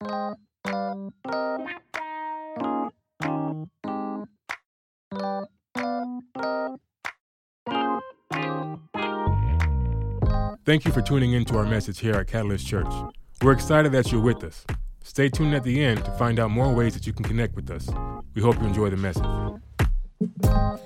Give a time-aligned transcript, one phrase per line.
[0.00, 0.44] Thank
[10.84, 12.92] you for tuning in to our message here at Catalyst Church.
[13.40, 14.66] We're excited that you're with us.
[15.02, 17.70] Stay tuned at the end to find out more ways that you can connect with
[17.70, 17.88] us.
[18.34, 19.24] We hope you enjoy the message.
[19.24, 20.78] All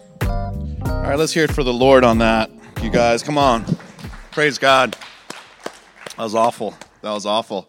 [0.84, 2.50] right, let's hear it for the Lord on that.
[2.82, 3.64] You guys, come on.
[4.30, 4.96] Praise God.
[6.16, 6.76] That was awful.
[7.02, 7.68] That was awful.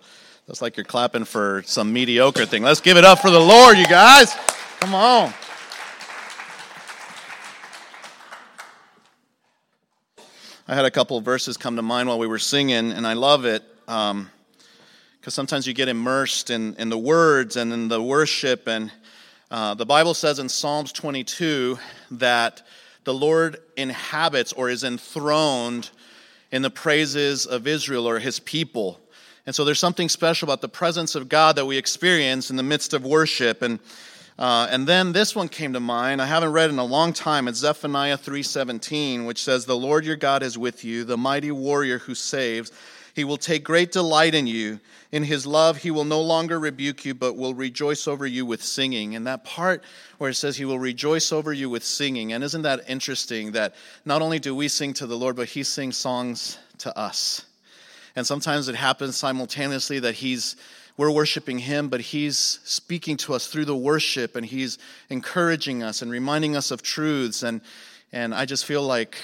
[0.52, 2.62] That's like you're clapping for some mediocre thing.
[2.62, 4.36] Let's give it up for the Lord, you guys.
[4.82, 5.34] Come on.
[10.68, 13.14] I had a couple of verses come to mind while we were singing, and I
[13.14, 14.30] love it because um,
[15.26, 18.68] sometimes you get immersed in, in the words and in the worship.
[18.68, 18.92] And
[19.50, 21.80] uh, the Bible says in Psalms 22
[22.12, 22.62] that
[23.06, 25.92] the Lord inhabits or is enthroned
[26.52, 29.00] in the praises of Israel or his people.
[29.46, 32.64] And so there's something special about the presence of God that we experience in the
[32.64, 33.62] midst of worship.
[33.62, 33.80] And
[34.42, 36.20] uh, and then this one came to mind.
[36.20, 37.48] I haven't read in a long time.
[37.48, 42.00] It's Zephaniah 3:17, which says, "The Lord your God is with you, the mighty warrior
[42.00, 42.72] who saves.
[43.14, 44.80] He will take great delight in you.
[45.12, 48.64] In his love, he will no longer rebuke you, but will rejoice over you with
[48.64, 49.84] singing." And that part
[50.18, 53.76] where it says he will rejoice over you with singing, and isn't that interesting that
[54.06, 57.46] not only do we sing to the Lord, but he sings songs to us.
[58.16, 60.56] And sometimes it happens simultaneously that he's
[60.98, 64.78] we're worshiping Him, but He's speaking to us through the worship and He's
[65.10, 67.44] encouraging us and reminding us of truths.
[67.44, 67.62] And,
[68.12, 69.18] and I just feel like,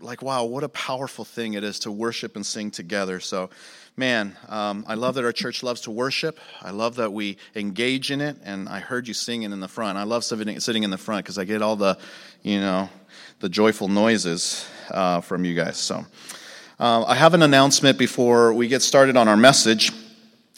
[0.00, 3.20] like, wow, what a powerful thing it is to worship and sing together.
[3.20, 3.50] So,
[3.96, 6.40] man, um, I love that our church loves to worship.
[6.60, 8.36] I love that we engage in it.
[8.44, 9.96] And I heard you singing in the front.
[9.96, 11.96] I love sitting, in the front because I get all the,
[12.42, 12.88] you know,
[13.38, 15.76] the joyful noises uh, from you guys.
[15.76, 16.04] So,
[16.82, 19.92] uh, I have an announcement before we get started on our message.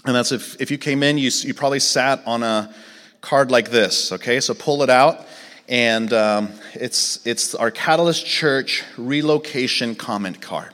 [0.06, 2.75] And that's if, if you came in, you, you probably sat on a
[3.20, 4.41] card like this, okay?
[4.41, 5.27] So pull it out,
[5.69, 10.73] and um, it's, it's our Catalyst Church relocation comment card.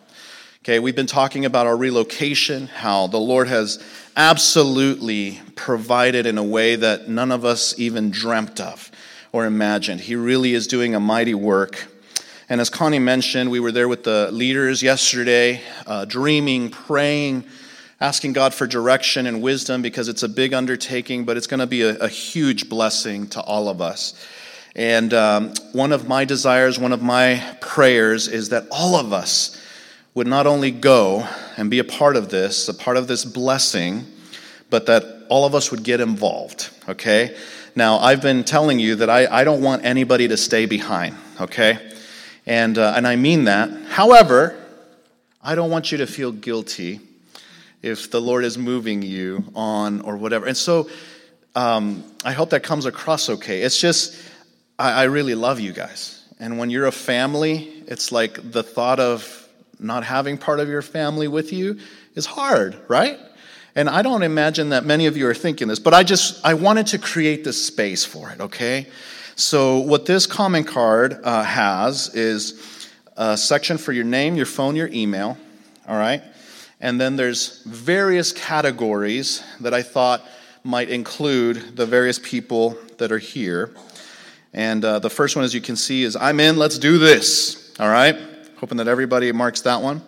[0.62, 3.82] Okay, we've been talking about our relocation, how the Lord has
[4.16, 8.88] absolutely provided in a way that none of us even dreamt of
[9.32, 10.00] or imagined.
[10.00, 11.88] He really is doing a mighty work.
[12.50, 17.44] And as Connie mentioned, we were there with the leaders yesterday, uh, dreaming, praying,
[18.00, 21.66] asking God for direction and wisdom because it's a big undertaking, but it's going to
[21.68, 24.26] be a, a, huge blessing to all of us.
[24.74, 29.56] And um, one of my desires, one of my prayers is that all of us
[30.14, 34.04] would not only go and be a part of this, a part of this blessing,
[34.70, 37.36] but that all of us would get involved, okay?
[37.76, 41.89] Now, I've been telling you that I, I don't want anybody to stay behind, okay?
[42.50, 43.70] And, uh, and I mean that.
[43.90, 44.58] However,
[45.40, 46.98] I don't want you to feel guilty
[47.80, 50.46] if the Lord is moving you on or whatever.
[50.46, 50.90] And so
[51.54, 53.62] um, I hope that comes across okay.
[53.62, 54.20] It's just,
[54.80, 56.24] I, I really love you guys.
[56.40, 60.82] And when you're a family, it's like the thought of not having part of your
[60.82, 61.78] family with you
[62.16, 63.16] is hard, right?
[63.76, 66.54] And I don't imagine that many of you are thinking this, but I just, I
[66.54, 68.88] wanted to create this space for it, okay?
[69.40, 74.76] So, what this comment card uh, has is a section for your name, your phone,
[74.76, 75.38] your email,
[75.88, 76.22] all right?
[76.78, 80.22] And then there's various categories that I thought
[80.62, 83.70] might include the various people that are here.
[84.52, 87.74] And uh, the first one, as you can see, is I'm in, let's do this.
[87.80, 88.18] All right?
[88.58, 90.02] Hoping that everybody marks that one.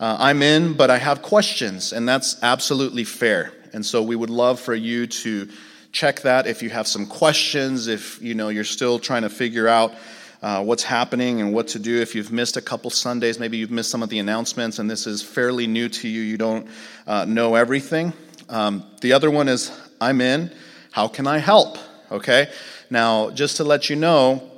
[0.00, 3.52] Uh, I'm in, but I have questions, and that's absolutely fair.
[3.72, 5.48] And so we would love for you to
[5.94, 9.68] check that if you have some questions, if you know you're still trying to figure
[9.68, 9.94] out
[10.42, 12.02] uh, what's happening and what to do.
[12.02, 15.06] If you've missed a couple Sundays, maybe you've missed some of the announcements and this
[15.06, 16.68] is fairly new to you, you don't
[17.06, 18.12] uh, know everything.
[18.50, 20.52] Um, the other one is I'm in.
[20.90, 21.78] How can I help?
[22.10, 22.50] Okay.
[22.90, 24.50] Now, just to let you know,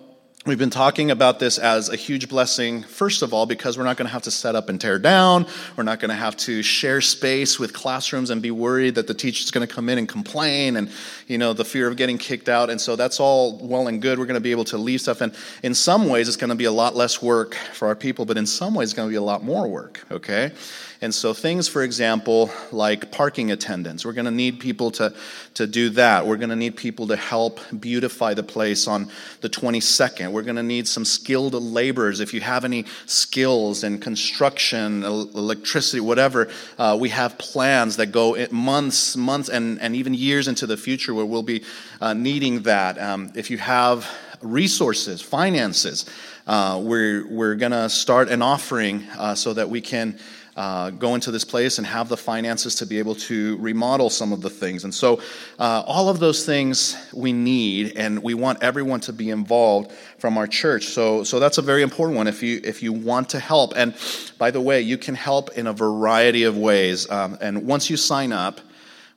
[0.46, 3.96] We've been talking about this as a huge blessing, first of all, because we're not
[3.96, 5.44] going to have to set up and tear down.
[5.74, 9.14] We're not going to have to share space with classrooms and be worried that the
[9.14, 10.88] teacher's going to come in and complain and,
[11.26, 12.70] you know, the fear of getting kicked out.
[12.70, 14.20] And so that's all well and good.
[14.20, 15.20] We're going to be able to leave stuff.
[15.20, 15.34] And
[15.64, 18.36] in some ways, it's going to be a lot less work for our people, but
[18.36, 20.52] in some ways, it's going to be a lot more work, okay?
[21.00, 25.14] And so, things, for example, like parking attendants, we're going to need people to,
[25.54, 26.26] to do that.
[26.26, 29.10] We're going to need people to help beautify the place on
[29.42, 30.32] the 22nd.
[30.32, 32.20] We're going to need some skilled laborers.
[32.20, 36.48] If you have any skills in construction, electricity, whatever,
[36.78, 41.12] uh, we have plans that go months, months, and, and even years into the future
[41.12, 41.64] where we'll be
[42.00, 42.98] uh, needing that.
[42.98, 44.10] Um, if you have
[44.42, 46.06] resources, finances,
[46.46, 50.18] uh, we're, we're going to start an offering uh, so that we can
[50.56, 54.32] uh, go into this place and have the finances to be able to remodel some
[54.32, 54.84] of the things.
[54.84, 55.20] And so,
[55.58, 60.38] uh, all of those things we need, and we want everyone to be involved from
[60.38, 60.86] our church.
[60.86, 62.26] So, so that's a very important one.
[62.26, 63.94] If you if you want to help, and
[64.38, 67.08] by the way, you can help in a variety of ways.
[67.10, 68.60] Um, and once you sign up.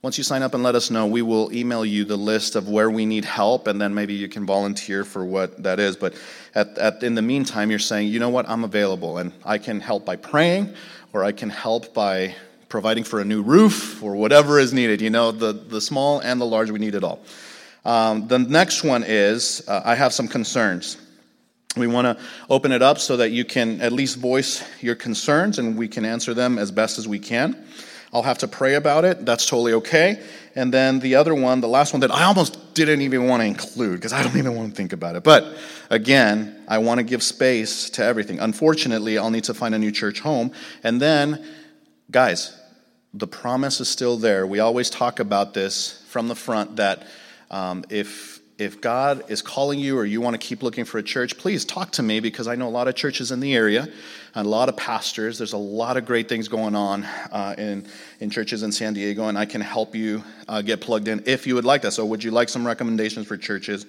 [0.02, 2.70] Once you sign up and let us know, we will email you the list of
[2.70, 5.98] where we need help, and then maybe you can volunteer for what that is.
[5.98, 6.14] But
[6.56, 9.82] at, at, in the meantime, you're saying, you know what, I'm available, and I can
[9.82, 10.74] help by praying,
[11.12, 12.34] or I can help by
[12.70, 15.02] providing for a new roof, or whatever is needed.
[15.02, 17.20] You know, the, the small and the large, we need it all.
[17.84, 20.98] Um, the next one is uh, I have some concerns.
[21.76, 25.60] We want to open it up so that you can at least voice your concerns
[25.60, 27.66] and we can answer them as best as we can.
[28.12, 29.26] I'll have to pray about it.
[29.26, 30.22] That's totally okay.
[30.56, 33.46] And then the other one, the last one that I almost didn't even want to
[33.46, 35.24] include because I don't even want to think about it.
[35.24, 35.58] But
[35.90, 38.40] again, I want to give space to everything.
[38.40, 40.52] Unfortunately, I'll need to find a new church home.
[40.84, 41.46] And then,
[42.10, 42.60] guys,
[43.14, 44.46] the promise is still there.
[44.48, 47.08] We always talk about this from the front that
[47.52, 51.04] um, if if God is calling you or you want to keep looking for a
[51.04, 53.88] church, please talk to me because I know a lot of churches in the area
[54.36, 55.38] and a lot of pastors.
[55.38, 57.88] There's a lot of great things going on uh, in,
[58.20, 61.48] in churches in San Diego, and I can help you uh, get plugged in if
[61.48, 61.94] you would like that.
[61.94, 63.86] So, would you like some recommendations for churches?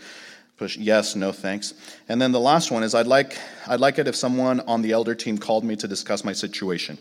[0.57, 1.75] Push yes, no thanks.
[2.09, 3.37] And then the last one is I'd like,
[3.67, 6.97] I'd like it if someone on the elder team called me to discuss my situation.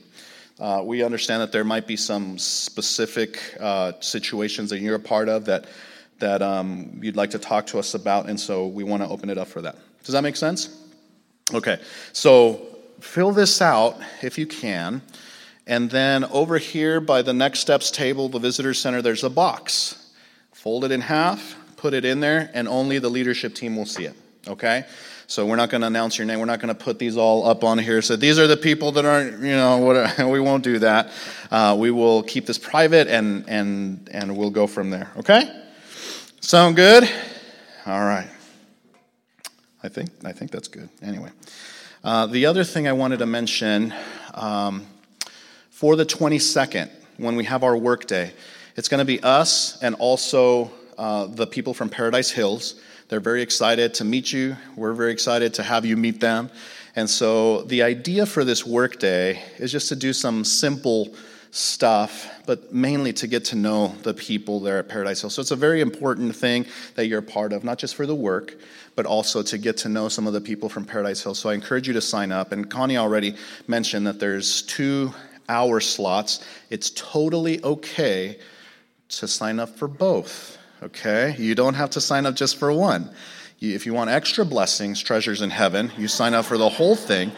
[0.59, 5.29] Uh, we understand that there might be some specific uh, situations that you're a part
[5.29, 5.67] of that
[6.19, 9.29] that um, you'd like to talk to us about, and so we want to open
[9.29, 9.77] it up for that.
[10.03, 10.77] Does that make sense?
[11.53, 11.79] Okay,
[12.13, 12.67] so
[12.99, 15.01] fill this out if you can,
[15.65, 20.11] and then over here by the next steps table, the visitor center, there's a box.
[20.51, 24.05] Fold it in half, put it in there, and only the leadership team will see
[24.05, 24.15] it.
[24.47, 24.85] Okay?
[25.27, 26.39] So we're not going to announce your name.
[26.39, 28.01] We're not going to put these all up on here.
[28.01, 30.27] So these are the people that aren't, you know, whatever.
[30.29, 31.11] we won't do that.
[31.51, 35.11] Uh, we will keep this private and and and we'll go from there.
[35.17, 35.47] Okay?
[36.41, 37.03] Sound good?
[37.85, 38.27] All right.
[39.83, 40.89] I think, I think that's good.
[41.01, 41.29] Anyway,
[42.03, 43.93] uh, the other thing I wanted to mention
[44.33, 44.87] um,
[45.69, 48.31] for the 22nd, when we have our workday,
[48.77, 52.79] it's going to be us and also uh, the people from Paradise Hills.
[53.09, 54.55] They're very excited to meet you.
[54.77, 56.49] We're very excited to have you meet them.
[56.95, 61.13] And so the idea for this workday is just to do some simple
[61.51, 65.29] stuff, but mainly to get to know the people there at Paradise Hill.
[65.29, 66.65] So it's a very important thing
[66.95, 68.55] that you're a part of, not just for the work,
[68.95, 71.33] but also to get to know some of the people from Paradise Hill.
[71.33, 72.51] So I encourage you to sign up.
[72.51, 73.35] And Connie already
[73.67, 75.13] mentioned that there's two
[75.47, 76.45] hour slots.
[76.69, 78.37] It's totally okay
[79.09, 81.35] to sign up for both, okay?
[81.39, 83.09] You don't have to sign up just for one.
[83.59, 87.31] If you want extra blessings, treasures in heaven, you sign up for the whole thing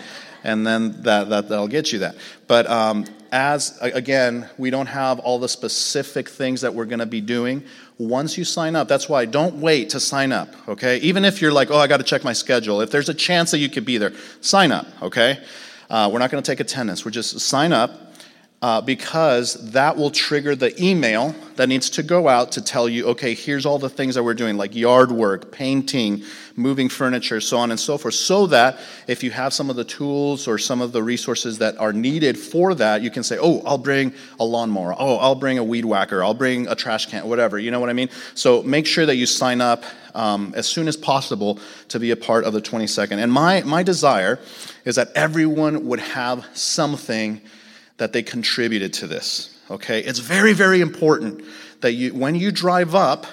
[0.44, 2.16] and then that, that that'll get you that.
[2.48, 7.06] But um, as again, we don't have all the specific things that we're going to
[7.06, 7.64] be doing.
[7.98, 10.54] Once you sign up, that's why don't wait to sign up.
[10.68, 12.82] Okay, even if you're like, oh, I got to check my schedule.
[12.82, 14.12] If there's a chance that you could be there,
[14.42, 14.88] sign up.
[15.02, 15.40] Okay,
[15.90, 17.06] uh, we're not going to take attendance.
[17.06, 18.11] We're just sign up
[18.62, 23.08] uh, because that will trigger the email that needs to go out to tell you,
[23.08, 26.24] okay, here's all the things that we're doing, like yard work, painting,
[26.56, 29.84] moving furniture, so on and so forth, so that if you have some of the
[29.84, 33.64] tools or some of the resources that are needed for that, you can say, oh,
[33.66, 37.28] I'll bring a lawnmower, oh, I'll bring a weed whacker, I'll bring a trash can,
[37.28, 38.10] whatever, you know what I mean?
[38.36, 42.16] So make sure that you sign up um, as soon as possible to be a
[42.16, 43.18] part of the 22nd.
[43.18, 44.40] And my, my desire
[44.86, 47.42] is that everyone would have something
[48.02, 49.56] that they contributed to this.
[49.70, 50.00] Okay?
[50.00, 51.46] It's very, very important
[51.82, 53.28] that you, when you drive up,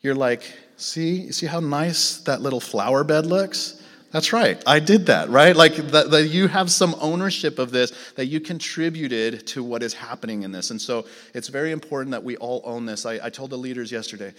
[0.00, 0.42] you're like,
[0.78, 3.82] see, you see how nice that little flower bed looks?
[4.10, 4.60] That's right.
[4.66, 5.54] I did that, right?
[5.54, 9.92] Like that, that, you have some ownership of this, that you contributed to what is
[9.92, 10.70] happening in this.
[10.70, 11.04] And so
[11.34, 13.04] it's very important that we all own this.
[13.04, 14.32] I, I told the leaders yesterday,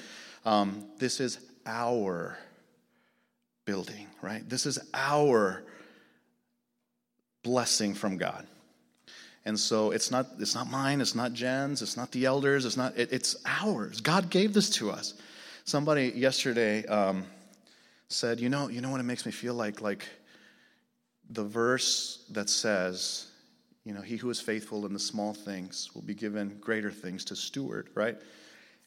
[0.44, 1.38] um, this is
[1.68, 2.36] our
[3.66, 4.42] building, right?
[4.50, 5.62] This is our
[7.44, 8.48] blessing from God.
[9.46, 12.78] And so it's not, it's not mine, it's not Jen's, it's not the elders, it's
[12.78, 14.00] not, it, it's ours.
[14.00, 15.16] God gave this to us.
[15.64, 17.24] Somebody yesterday um,
[18.08, 19.82] said, you know, you know what it makes me feel like?
[19.82, 20.08] Like
[21.30, 23.28] the verse that says,
[23.84, 27.26] you know, he who is faithful in the small things will be given greater things
[27.26, 28.18] to steward, right?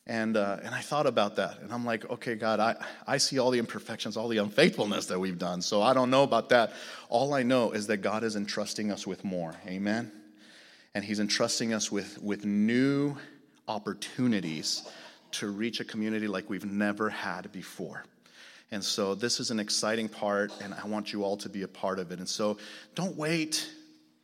[0.07, 1.61] And, uh, and I thought about that.
[1.63, 5.19] And I'm like, okay, God, I, I see all the imperfections, all the unfaithfulness that
[5.19, 5.63] we've done.
[5.63, 6.73] So I don't know about that.
[7.09, 9.55] All I know is that God is entrusting us with more.
[9.67, 10.13] Amen?
[10.95, 13.17] And He's entrusting us with, with new
[13.69, 14.89] opportunities
[15.33, 18.05] to reach a community like we've never had before.
[18.71, 21.69] And so this is an exciting part, and I want you all to be a
[21.69, 22.19] part of it.
[22.19, 22.59] And so
[22.95, 23.71] don't wait.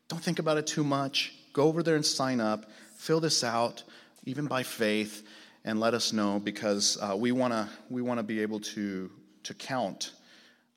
[0.08, 1.32] Don't think about it too much.
[1.52, 3.82] go over there and sign up, fill this out,
[4.24, 5.26] even by faith,
[5.64, 9.10] and let us know because uh, we want to we want to be able to
[9.42, 10.12] to count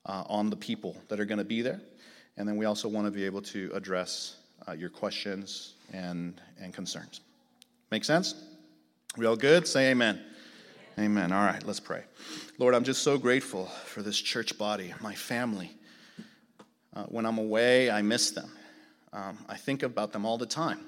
[0.06, 1.80] uh, on the people that are going to be there,
[2.36, 4.36] and then we also want to be able to address
[4.68, 7.20] uh, your questions and and concerns.
[7.90, 8.34] Make sense?
[9.16, 9.68] We all good?
[9.68, 10.20] Say amen.
[10.98, 11.32] Amen.
[11.32, 12.04] All right, let's pray.
[12.58, 15.70] Lord, I'm just so grateful for this church body, my family.
[16.94, 18.50] Uh, when I'm away, I miss them.
[19.12, 20.80] Um, I think about them all the time.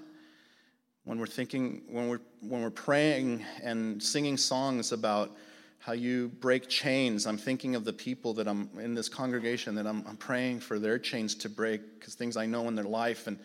[1.04, 5.36] When we're thinking, when we're, when we're praying and singing songs about
[5.78, 9.86] how you break chains, I'm thinking of the people that I'm in this congregation that
[9.86, 13.26] I'm, I'm praying for their chains to break because things I know in their life
[13.26, 13.38] and,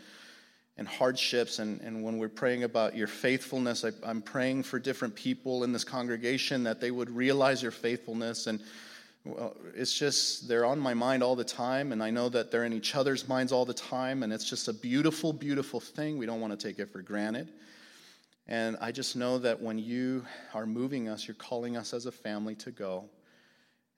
[0.77, 1.59] and hardships.
[1.59, 5.71] And, and when we're praying about your faithfulness, I, I'm praying for different people in
[5.71, 8.61] this congregation that they would realize your faithfulness and
[9.23, 12.65] well, it's just, they're on my mind all the time, and I know that they're
[12.65, 16.17] in each other's minds all the time, and it's just a beautiful, beautiful thing.
[16.17, 17.51] We don't want to take it for granted.
[18.47, 20.25] And I just know that when you
[20.55, 23.05] are moving us, you're calling us as a family to go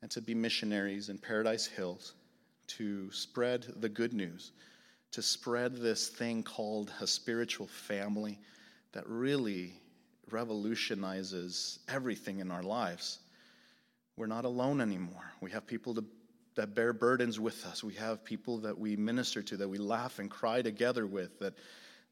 [0.01, 2.15] and to be missionaries in Paradise Hills,
[2.68, 4.51] to spread the good news,
[5.13, 8.39] to spread this thing called a spiritual family
[8.91, 9.74] that really
[10.32, 13.20] revolutionizes everything in our lives.
[14.17, 15.32] We're not alone anymore.
[15.39, 16.03] We have people to,
[16.55, 17.84] that bear burdens with us.
[17.84, 21.53] We have people that we minister to, that we laugh and cry together with, that,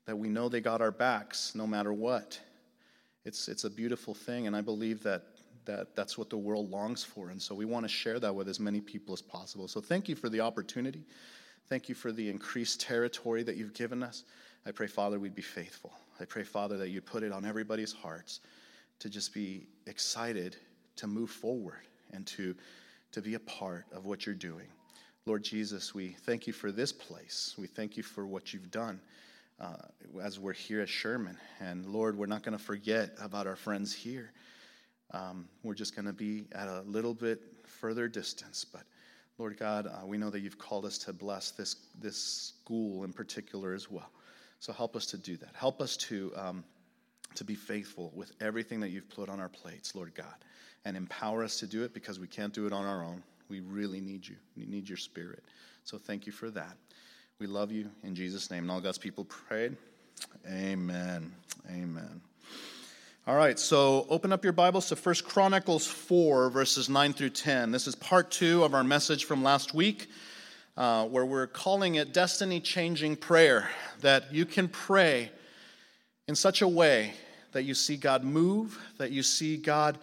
[0.05, 2.39] that we know they got our backs no matter what.
[3.25, 5.23] It's, it's a beautiful thing, and I believe that,
[5.65, 7.29] that that's what the world longs for.
[7.29, 9.67] And so we want to share that with as many people as possible.
[9.67, 11.03] So thank you for the opportunity.
[11.71, 14.25] Thank you for the increased territory that you've given us.
[14.65, 15.93] I pray, Father, we'd be faithful.
[16.19, 18.41] I pray, Father, that you put it on everybody's hearts
[18.99, 20.57] to just be excited
[20.97, 22.55] to move forward and to,
[23.13, 24.67] to be a part of what you're doing.
[25.25, 27.55] Lord Jesus, we thank you for this place.
[27.57, 28.99] We thank you for what you've done
[29.57, 29.77] uh,
[30.21, 31.37] as we're here at Sherman.
[31.61, 34.33] And Lord, we're not going to forget about our friends here.
[35.11, 38.65] Um, we're just going to be at a little bit further distance.
[38.65, 38.81] But
[39.41, 43.11] Lord God, uh, we know that you've called us to bless this, this school in
[43.11, 44.11] particular as well.
[44.59, 45.49] So help us to do that.
[45.55, 46.63] Help us to, um,
[47.35, 50.35] to be faithful with everything that you've put on our plates, Lord God
[50.85, 53.21] and empower us to do it because we can't do it on our own.
[53.49, 54.35] We really need you.
[54.55, 55.43] We need your spirit.
[55.83, 56.77] So thank you for that.
[57.39, 58.63] We love you in Jesus' name.
[58.63, 59.75] And all God's people prayed.
[60.47, 61.31] Amen.
[61.69, 62.21] Amen.
[63.27, 67.69] All right, so open up your Bibles to First Chronicles 4, verses 9 through 10.
[67.69, 70.07] This is part two of our message from last week,
[70.75, 73.69] uh, where we're calling it destiny changing prayer.
[73.99, 75.29] That you can pray
[76.27, 77.13] in such a way
[77.51, 79.99] that you see God move, that you see God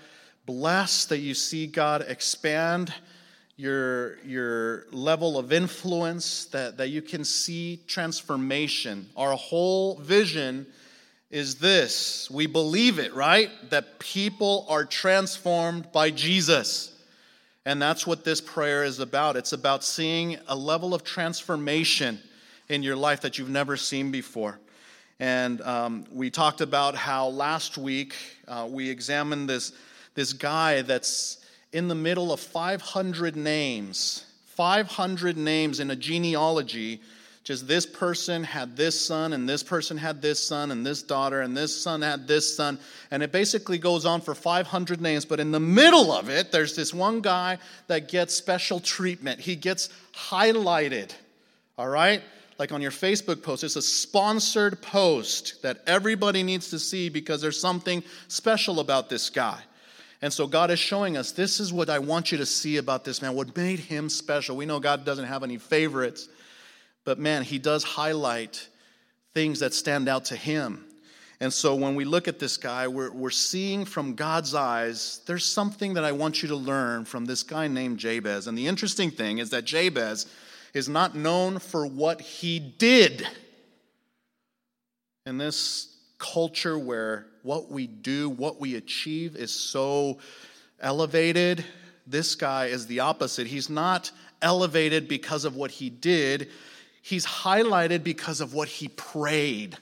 [0.46, 2.94] bless, that you see God expand
[3.56, 9.08] your, your level of influence, that, that you can see transformation.
[9.16, 10.68] Our whole vision
[11.30, 13.50] is this we believe it, right?
[13.70, 16.94] That people are transformed by Jesus.
[17.66, 19.36] And that's what this prayer is about.
[19.36, 22.18] It's about seeing a level of transformation
[22.68, 24.58] in your life that you've never seen before.
[25.20, 28.14] And um, we talked about how last week
[28.46, 29.72] uh, we examined this
[30.14, 37.00] this guy that's in the middle of 500 names, 500 names in a genealogy.
[37.48, 41.40] Just this person had this son, and this person had this son, and this daughter,
[41.40, 42.78] and this son had this son.
[43.10, 45.24] And it basically goes on for 500 names.
[45.24, 49.40] But in the middle of it, there's this one guy that gets special treatment.
[49.40, 51.10] He gets highlighted,
[51.78, 52.20] all right?
[52.58, 57.40] Like on your Facebook post, it's a sponsored post that everybody needs to see because
[57.40, 59.58] there's something special about this guy.
[60.20, 63.06] And so God is showing us this is what I want you to see about
[63.06, 64.54] this man, what made him special.
[64.54, 66.28] We know God doesn't have any favorites,
[67.08, 68.68] but man, he does highlight
[69.32, 70.84] things that stand out to him.
[71.40, 75.46] And so when we look at this guy, we're, we're seeing from God's eyes, there's
[75.46, 78.46] something that I want you to learn from this guy named Jabez.
[78.46, 80.26] And the interesting thing is that Jabez
[80.74, 83.26] is not known for what he did.
[85.24, 90.18] In this culture where what we do, what we achieve is so
[90.78, 91.64] elevated.
[92.06, 93.46] This guy is the opposite.
[93.46, 94.10] He's not
[94.42, 96.50] elevated because of what he did,
[97.02, 99.76] he's highlighted because of what he prayed.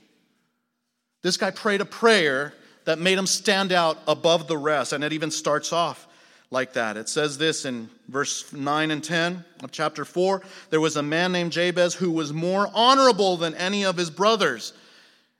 [1.22, 2.54] This guy prayed a prayer
[2.84, 6.06] that made him stand out above the rest, and it even starts off
[6.50, 6.96] like that.
[6.96, 11.32] It says this in verse 9 and 10 of chapter 4 there was a man
[11.32, 14.72] named Jabez who was more honorable than any of his brothers.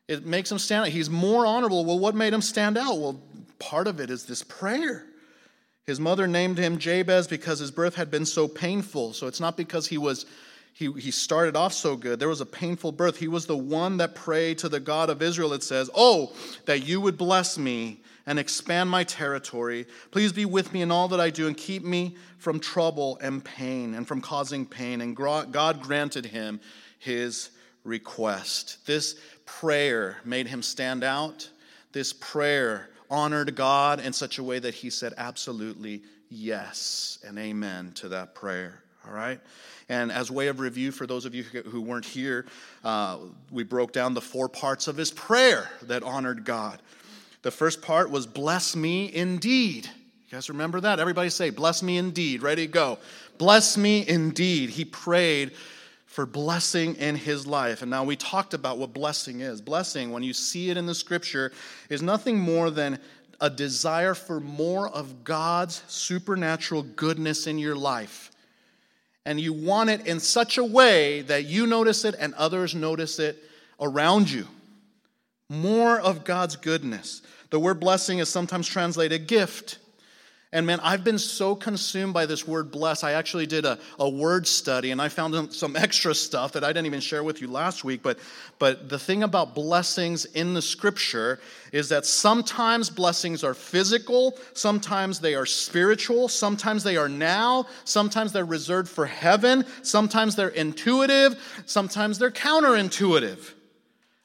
[0.09, 0.89] It makes him stand out.
[0.89, 1.85] He's more honorable.
[1.85, 2.99] Well, what made him stand out?
[2.99, 3.21] Well,
[3.59, 5.05] part of it is this prayer.
[5.85, 9.13] His mother named him Jabez because his birth had been so painful.
[9.13, 10.27] So it's not because he was
[10.77, 12.19] he, he started off so good.
[12.19, 13.17] There was a painful birth.
[13.17, 16.35] He was the one that prayed to the God of Israel, it says, Oh,
[16.67, 19.87] that you would bless me and expand my territory.
[20.11, 23.43] Please be with me in all that I do and keep me from trouble and
[23.43, 25.01] pain and from causing pain.
[25.01, 26.61] And God granted him
[26.99, 27.53] his
[27.83, 28.85] request.
[28.85, 29.17] This
[29.47, 31.49] prayer made him stand out.
[31.93, 37.93] This prayer honored God in such a way that he said absolutely yes and amen
[37.95, 38.83] to that prayer.
[39.07, 39.41] All right?
[39.89, 42.47] And as way of review for those of you who weren't here,
[42.83, 43.19] uh,
[43.51, 46.83] we broke down the four parts of his prayer that honored God.
[47.43, 49.87] The first part was, Bless me indeed.
[49.87, 50.99] You guys remember that?
[50.99, 52.43] Everybody say, Bless me indeed.
[52.43, 52.99] Ready, to go.
[53.39, 54.71] Bless me indeed.
[54.71, 55.53] He prayed
[56.07, 57.83] for blessing in his life.
[57.83, 59.61] And now we talked about what blessing is.
[59.61, 61.53] Blessing, when you see it in the scripture,
[61.91, 62.99] is nothing more than
[63.41, 68.31] a desire for more of God's supernatural goodness in your life.
[69.27, 73.19] And you want it in such a way that you notice it and others notice
[73.19, 73.43] it
[73.81, 74.47] around you.
[75.51, 77.23] More of God's goodness.
[77.51, 79.79] The word blessing is sometimes translated gift.
[80.53, 83.03] And man, I've been so consumed by this word bless.
[83.03, 86.69] I actually did a, a word study and I found some extra stuff that I
[86.69, 88.01] didn't even share with you last week.
[88.03, 88.21] But,
[88.61, 91.41] but the thing about blessings in the scripture
[91.73, 98.33] is that sometimes blessings are physical, sometimes they are spiritual, sometimes they are now, sometimes
[98.33, 101.35] they're reserved for heaven, sometimes they're intuitive,
[101.67, 103.53] sometimes they're counterintuitive.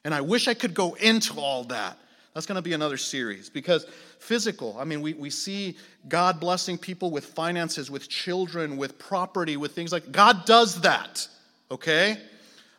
[0.04, 1.98] And I wish I could go into all that.
[2.34, 3.86] That's going to be another series because
[4.22, 5.76] physical, I mean, we, we see
[6.08, 11.26] God blessing people with finances, with children, with property, with things like God does that,
[11.70, 12.18] okay?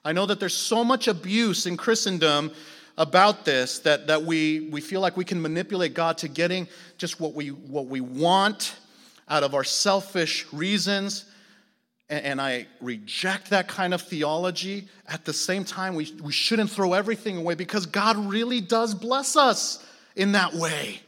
[0.05, 2.51] I know that there's so much abuse in Christendom
[2.97, 7.19] about this that, that we, we feel like we can manipulate God to getting just
[7.19, 8.75] what we, what we want
[9.29, 11.25] out of our selfish reasons
[12.09, 14.87] and I reject that kind of theology.
[15.07, 19.35] At the same time, we, we shouldn't throw everything away because God really does bless
[19.35, 19.83] us
[20.15, 21.01] in that way.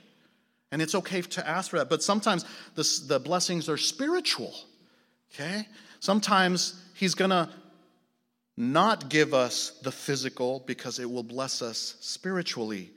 [0.72, 1.90] And it's okay to ask for that.
[1.90, 2.46] But sometimes
[2.76, 4.54] the, the blessings are spiritual,
[5.34, 5.68] okay?
[6.00, 7.52] Sometimes He's gonna
[8.58, 12.92] not give us the physical because it will bless us spiritually.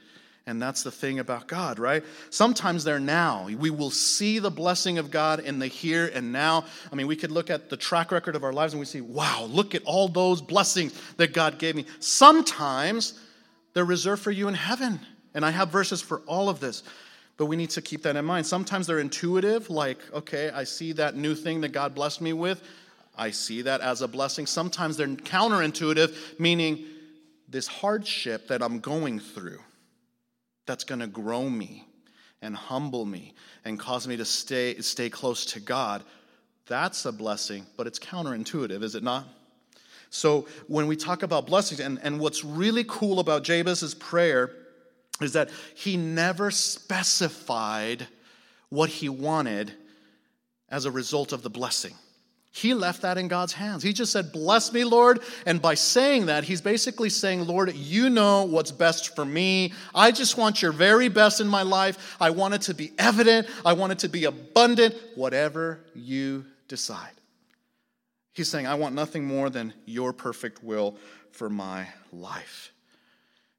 [0.47, 2.03] And that's the thing about God, right?
[2.31, 3.49] Sometimes they're now.
[3.49, 6.65] We will see the blessing of God in the here and now.
[6.91, 9.03] I mean, we could look at the track record of our lives and we see,
[9.03, 11.85] wow, look at all those blessings that God gave me.
[12.01, 13.21] Sometimes
[13.75, 15.01] they're reserved for you in heaven.
[15.35, 16.83] And I have verses for all of this.
[17.39, 18.47] But we need to keep that in mind.
[18.47, 22.63] Sometimes they're intuitive, like, okay, I see that new thing that God blessed me with.
[23.17, 24.45] I see that as a blessing.
[24.45, 26.85] Sometimes they're counterintuitive, meaning
[27.49, 29.61] this hardship that I'm going through
[30.67, 31.87] that's going to grow me
[32.43, 36.05] and humble me and cause me to stay, stay close to God,
[36.67, 39.27] that's a blessing, but it's counterintuitive, is it not?
[40.11, 44.53] So when we talk about blessings, and, and what's really cool about Jabez's prayer
[45.21, 48.07] is that he never specified
[48.69, 49.73] what he wanted
[50.69, 51.95] as a result of the blessing.
[52.51, 53.83] He left that in God's hands.
[53.83, 55.21] He just said, Bless me, Lord.
[55.47, 59.73] And by saying that, he's basically saying, Lord, you know what's best for me.
[59.95, 62.17] I just want your very best in my life.
[62.21, 63.47] I want it to be evident.
[63.65, 67.13] I want it to be abundant, whatever you decide.
[68.33, 70.97] He's saying, I want nothing more than your perfect will
[71.33, 72.73] for my life.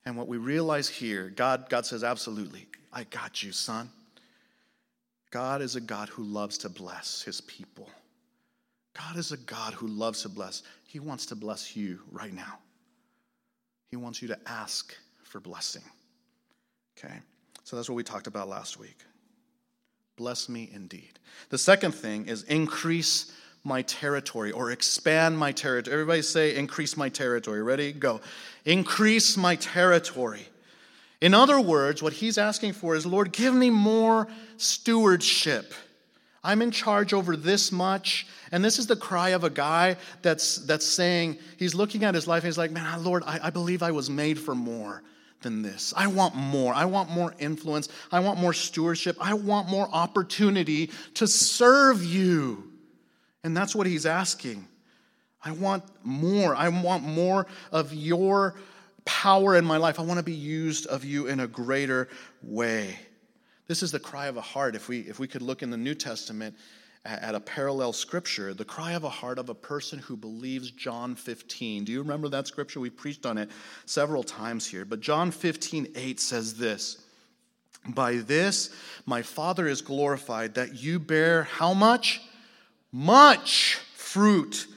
[0.10, 3.92] And what we realize here, God, God says, Absolutely, I got you, son.
[5.30, 7.88] God is a God who loves to bless his people.
[8.98, 10.64] God is a God who loves to bless.
[10.88, 12.58] He wants to bless you right now.
[13.92, 15.84] He wants you to ask for blessing.
[16.98, 17.20] Okay?
[17.64, 18.98] So that's what we talked about last week.
[20.18, 21.20] Bless me indeed.
[21.50, 23.32] The second thing is increase
[23.64, 25.94] my territory or expand my territory.
[25.94, 27.62] Everybody say, increase my territory.
[27.62, 27.92] Ready?
[27.92, 28.22] Go.
[28.66, 30.48] Increase my territory.
[31.22, 35.74] In other words, what he's asking for is, Lord, give me more stewardship.
[36.44, 38.28] I'm in charge over this much.
[38.52, 42.28] And this is the cry of a guy that's, that's saying, he's looking at his
[42.28, 45.04] life and he's like, man, Lord, I, I believe I was made for more
[45.42, 45.94] than this.
[45.96, 46.74] I want more.
[46.74, 47.90] I want more influence.
[48.12, 49.18] I want more stewardship.
[49.20, 52.72] I want more opportunity to serve you.
[53.44, 54.68] And that's what he's asking.
[55.44, 56.56] I want more.
[56.56, 58.56] I want more of your
[59.06, 60.00] power in my life.
[60.00, 62.10] I want to be used of you in a greater
[62.44, 63.00] way.
[63.68, 64.76] This is the cry of a heart.
[64.76, 66.56] If we, if we could look in the New Testament
[67.06, 71.16] at a parallel scripture, the cry of a heart of a person who believes John
[71.16, 71.86] 15.
[71.86, 72.80] Do you remember that scripture?
[72.80, 73.50] We preached on it
[73.86, 74.84] several times here.
[74.86, 77.06] But John 15, 8 says this
[77.88, 78.76] By this
[79.06, 82.22] my Father is glorified, that you bear how much?
[82.92, 84.68] Much fruit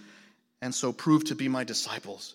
[0.61, 2.35] and so prove to be my disciples.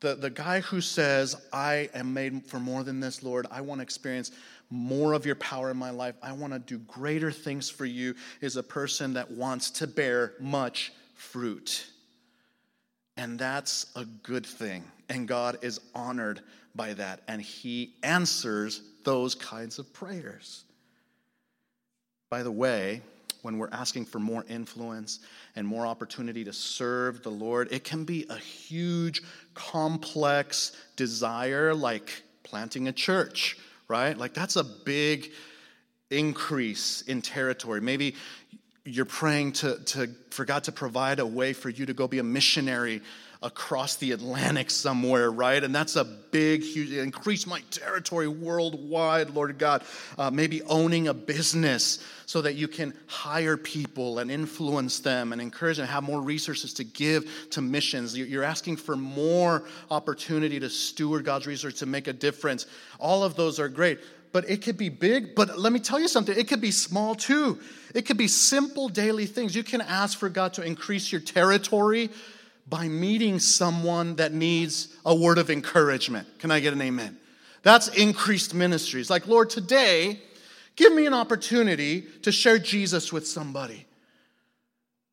[0.00, 3.80] The, the guy who says, I am made for more than this, Lord, I want
[3.80, 4.30] to experience
[4.70, 8.14] more of your power in my life, I want to do greater things for you,
[8.40, 11.86] is a person that wants to bear much fruit.
[13.16, 14.84] And that's a good thing.
[15.08, 16.40] And God is honored
[16.74, 17.20] by that.
[17.28, 20.64] And He answers those kinds of prayers.
[22.28, 23.02] By the way,
[23.46, 25.20] when we're asking for more influence
[25.54, 29.22] and more opportunity to serve the Lord, it can be a huge,
[29.54, 33.56] complex desire like planting a church,
[33.86, 34.18] right?
[34.18, 35.30] Like that's a big
[36.10, 37.80] increase in territory.
[37.80, 38.16] Maybe
[38.84, 42.18] you're praying to, to for God to provide a way for you to go be
[42.18, 43.00] a missionary
[43.46, 45.62] across the Atlantic somewhere, right?
[45.62, 49.84] And that's a big, huge, increase my territory worldwide, Lord God.
[50.18, 55.40] Uh, maybe owning a business so that you can hire people and influence them and
[55.40, 58.18] encourage them, have more resources to give to missions.
[58.18, 62.66] You're asking for more opportunity to steward God's resources to make a difference.
[62.98, 64.00] All of those are great.
[64.32, 67.14] But it could be big, but let me tell you something, it could be small
[67.14, 67.58] too.
[67.94, 69.54] It could be simple daily things.
[69.54, 72.10] You can ask for God to increase your territory
[72.68, 76.26] by meeting someone that needs a word of encouragement.
[76.38, 77.16] Can I get an amen?
[77.62, 79.10] That's increased ministries.
[79.10, 80.20] Like, Lord, today,
[80.74, 83.86] give me an opportunity to share Jesus with somebody.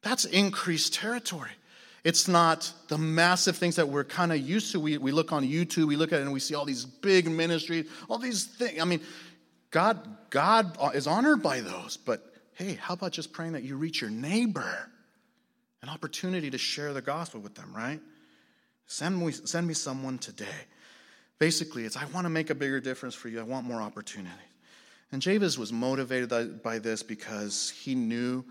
[0.02, 1.52] That's increased territory.
[2.04, 4.80] It's not the massive things that we're kind of used to.
[4.80, 7.30] We, we look on YouTube, we look at it, and we see all these big
[7.30, 8.82] ministries, all these things.
[8.82, 9.00] I mean,
[9.72, 14.02] God, God is honored by those, but hey, how about just praying that you reach
[14.02, 14.90] your neighbor?
[15.84, 18.00] An opportunity to share the gospel with them, right?
[18.88, 20.46] Send me, send me someone today.
[21.40, 23.40] Basically, it's I want to make a bigger difference for you.
[23.42, 24.34] I want more opportunities.
[25.12, 28.44] And Jabez was motivated by this because he knew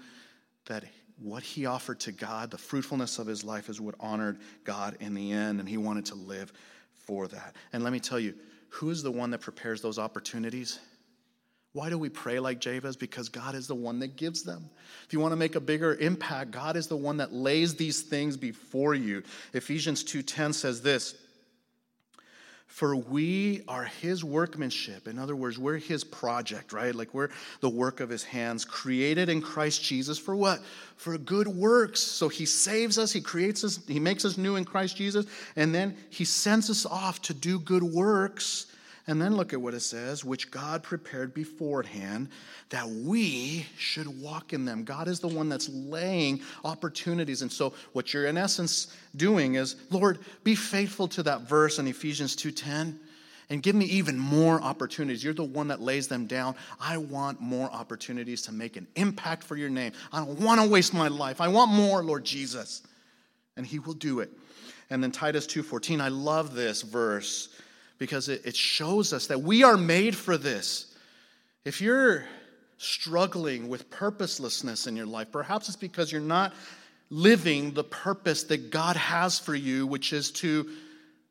[0.66, 0.84] that
[1.18, 5.14] what he offered to God, the fruitfulness of his life, is what honored God in
[5.14, 6.52] the end, and he wanted to live
[6.94, 7.56] for that.
[7.72, 8.34] And let me tell you,
[8.68, 10.78] who is the one that prepares those opportunities?
[11.74, 12.96] Why do we pray like Jabez?
[12.96, 14.68] Because God is the one that gives them.
[15.06, 18.02] If you want to make a bigger impact, God is the one that lays these
[18.02, 19.22] things before you.
[19.54, 21.14] Ephesians 2:10 says this,
[22.72, 25.06] for we are his workmanship.
[25.06, 26.94] In other words, we're his project, right?
[26.94, 27.28] Like we're
[27.60, 30.60] the work of his hands, created in Christ Jesus for what?
[30.96, 32.00] For good works.
[32.00, 35.74] So he saves us, he creates us, he makes us new in Christ Jesus, and
[35.74, 38.71] then he sends us off to do good works
[39.06, 42.28] and then look at what it says, which God prepared beforehand
[42.70, 44.84] that we should walk in them.
[44.84, 47.42] God is the one that's laying opportunities.
[47.42, 51.88] And so what you're in essence doing is, Lord, be faithful to that verse in
[51.88, 53.00] Ephesians 2:10
[53.50, 55.24] and give me even more opportunities.
[55.24, 56.54] You're the one that lays them down.
[56.80, 59.92] I want more opportunities to make an impact for your name.
[60.12, 61.40] I don't want to waste my life.
[61.40, 62.82] I want more, Lord Jesus.
[63.56, 64.30] And he will do it.
[64.90, 67.48] And then Titus 2:14, I love this verse
[68.02, 70.92] because it, it shows us that we are made for this.
[71.64, 72.24] If you're
[72.76, 76.52] struggling with purposelessness in your life, perhaps it's because you're not
[77.10, 80.68] living the purpose that God has for you, which is to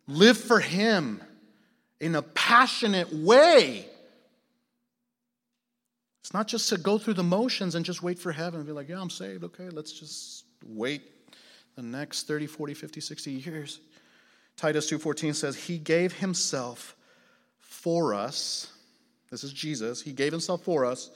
[0.07, 1.21] live for Him
[1.99, 3.85] in a passionate way.
[6.21, 8.71] It's not just to go through the motions and just wait for heaven and be
[8.71, 9.43] like, yeah, I'm saved.
[9.43, 11.01] Okay, let's just wait
[11.75, 13.81] the next 30, 40, 50, 60 years.
[14.61, 16.95] Titus 2:14 says he gave himself
[17.57, 18.67] for us.
[19.31, 20.03] This is Jesus.
[20.03, 21.09] He gave himself for us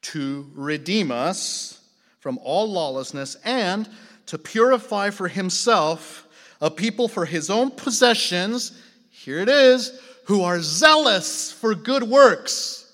[0.00, 1.78] to redeem us
[2.20, 3.86] from all lawlessness and
[4.24, 6.26] to purify for himself
[6.62, 8.72] a people for his own possessions.
[9.10, 12.90] Here it is, who are zealous for good works.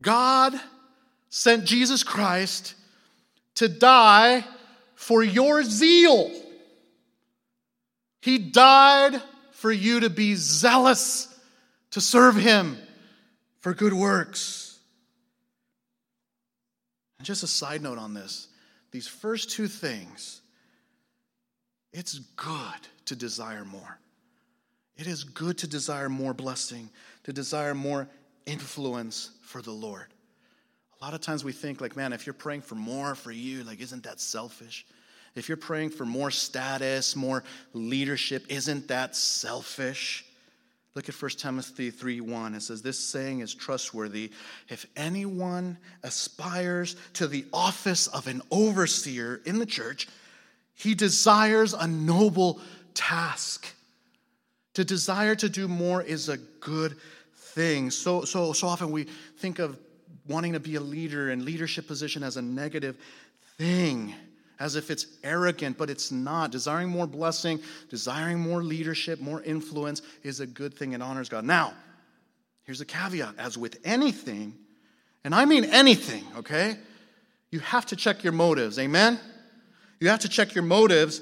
[0.00, 0.54] God
[1.28, 2.74] sent Jesus Christ
[3.56, 4.44] to die
[4.94, 6.30] for your zeal.
[8.24, 11.28] He died for you to be zealous
[11.90, 12.78] to serve Him
[13.60, 14.78] for good works.
[17.18, 18.48] And just a side note on this
[18.92, 20.40] these first two things,
[21.92, 23.98] it's good to desire more.
[24.96, 26.88] It is good to desire more blessing,
[27.24, 28.08] to desire more
[28.46, 30.06] influence for the Lord.
[30.98, 33.64] A lot of times we think, like, man, if you're praying for more for you,
[33.64, 34.86] like, isn't that selfish?
[35.34, 37.42] If you're praying for more status, more
[37.72, 40.24] leadership, isn't that selfish?
[40.94, 42.54] Look at 1 Timothy 3 1.
[42.54, 44.30] It says, This saying is trustworthy.
[44.68, 50.06] If anyone aspires to the office of an overseer in the church,
[50.74, 52.60] he desires a noble
[52.94, 53.66] task.
[54.74, 56.96] To desire to do more is a good
[57.34, 57.90] thing.
[57.90, 59.04] So, so, so often we
[59.38, 59.78] think of
[60.28, 62.96] wanting to be a leader and leadership position as a negative
[63.58, 64.14] thing.
[64.60, 66.50] As if it's arrogant, but it's not.
[66.50, 71.44] Desiring more blessing, desiring more leadership, more influence is a good thing and honors God.
[71.44, 71.74] Now,
[72.64, 74.54] here's a caveat as with anything,
[75.24, 76.76] and I mean anything, okay?
[77.50, 78.78] You have to check your motives.
[78.78, 79.18] Amen?
[80.00, 81.20] You have to check your motives.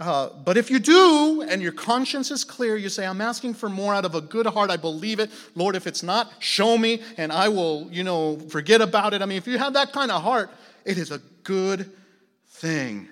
[0.00, 3.68] Uh, but if you do and your conscience is clear, you say, I'm asking for
[3.68, 4.70] more out of a good heart.
[4.70, 5.30] I believe it.
[5.54, 9.22] Lord, if it's not, show me and I will, you know, forget about it.
[9.22, 10.50] I mean, if you have that kind of heart,
[10.84, 11.90] it is a good
[12.54, 13.08] thing.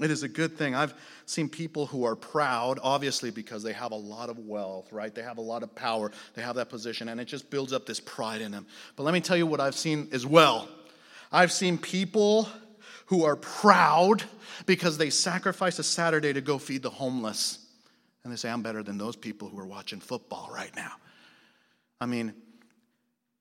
[0.00, 0.74] It is a good thing.
[0.74, 0.94] I've
[1.26, 5.12] seen people who are proud, obviously, because they have a lot of wealth, right?
[5.12, 7.84] They have a lot of power, they have that position, and it just builds up
[7.84, 8.66] this pride in them.
[8.96, 10.68] But let me tell you what I've seen as well.
[11.32, 12.48] I've seen people
[13.06, 14.22] who are proud
[14.66, 17.58] because they sacrifice a Saturday to go feed the homeless.
[18.22, 20.92] And they say, I'm better than those people who are watching football right now.
[22.00, 22.34] I mean,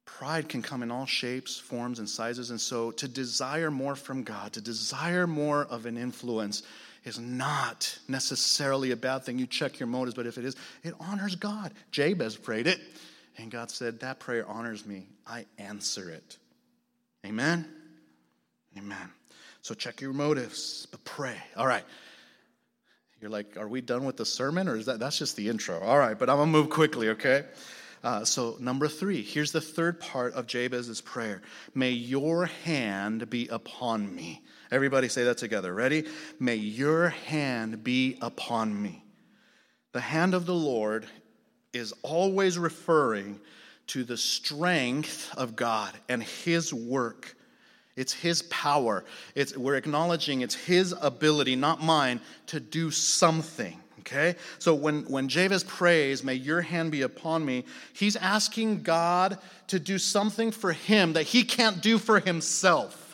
[0.08, 2.50] pride can come in all shapes, forms, and sizes.
[2.50, 6.64] And so to desire more from God, to desire more of an influence,
[7.04, 9.38] is not necessarily a bad thing.
[9.38, 11.74] You check your motives, but if it is, it honors God.
[11.92, 12.80] Jabez prayed it,
[13.38, 15.08] and God said, That prayer honors me.
[15.28, 16.38] I answer it.
[17.26, 17.68] Amen?
[18.78, 19.12] Amen.
[19.62, 21.36] So check your motives, but pray.
[21.56, 21.84] All right.
[23.22, 25.80] You're like, are we done with the sermon, or is that that's just the intro?
[25.80, 27.46] All right, but I'm gonna move quickly, okay?
[28.08, 31.42] Uh, so, number three, here's the third part of Jabez's prayer
[31.76, 34.46] May your hand be upon me.
[34.72, 35.74] Everybody say that together.
[35.74, 36.06] Ready?
[36.40, 39.04] May your hand be upon me.
[39.92, 41.06] The hand of the Lord
[41.74, 43.42] is always referring
[43.88, 47.36] to the strength of God and His work.
[47.98, 49.04] It's His power.
[49.36, 53.78] It's, we're acknowledging it's His ability, not mine, to do something.
[54.08, 54.36] Okay?
[54.58, 59.80] So when, when Jabez prays, May your hand be upon me, he's asking God to
[59.80, 63.07] do something for him that he can't do for himself.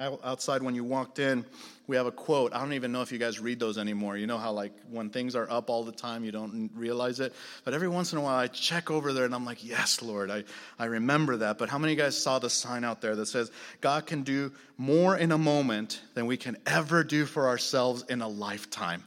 [0.00, 1.44] Outside, when you walked in,
[1.86, 2.52] we have a quote.
[2.52, 4.16] I don't even know if you guys read those anymore.
[4.16, 7.32] You know how, like, when things are up all the time, you don't realize it?
[7.64, 10.32] But every once in a while, I check over there and I'm like, yes, Lord,
[10.32, 10.42] I,
[10.80, 11.58] I remember that.
[11.58, 15.16] But how many guys saw the sign out there that says, God can do more
[15.16, 19.04] in a moment than we can ever do for ourselves in a lifetime?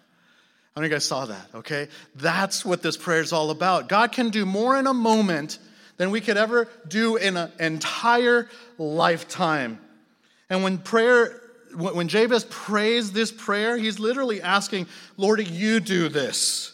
[0.73, 1.47] How many guys saw that?
[1.53, 1.89] Okay?
[2.15, 3.89] That's what this prayer is all about.
[3.89, 5.59] God can do more in a moment
[5.97, 8.47] than we could ever do in an entire
[8.77, 9.79] lifetime.
[10.49, 11.41] And when prayer
[11.75, 16.73] when Jabez prays this prayer, he's literally asking, Lord, you do this.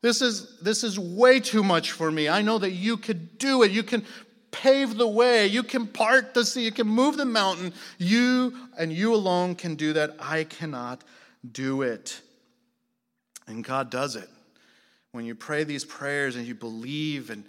[0.00, 2.28] This is, this is way too much for me.
[2.28, 3.72] I know that you could do it.
[3.72, 4.04] You can
[4.50, 5.46] pave the way.
[5.46, 6.64] You can part the sea.
[6.64, 7.72] You can move the mountain.
[7.98, 10.16] You and you alone can do that.
[10.20, 11.02] I cannot
[11.50, 12.20] do it.
[13.48, 14.28] And God does it.
[15.12, 17.44] When you pray these prayers and you believe and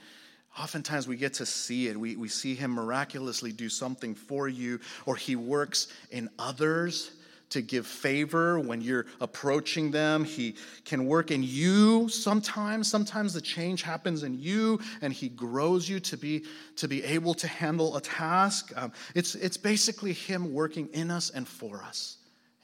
[0.59, 1.97] Oftentimes we get to see it.
[1.97, 7.11] We, we see him miraculously do something for you, or he works in others
[7.51, 10.23] to give favor when you're approaching them.
[10.23, 12.89] He can work in you sometimes.
[12.89, 16.45] Sometimes the change happens in you and he grows you to be,
[16.75, 18.71] to be able to handle a task.
[18.75, 22.17] Um, it's, it's basically him working in us and for us.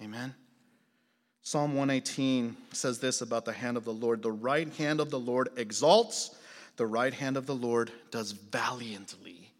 [0.04, 0.36] Amen.
[1.42, 5.20] Psalm 118 says this about the hand of the Lord The right hand of the
[5.20, 6.36] Lord exalts
[6.78, 9.52] the right hand of the Lord does valiantly.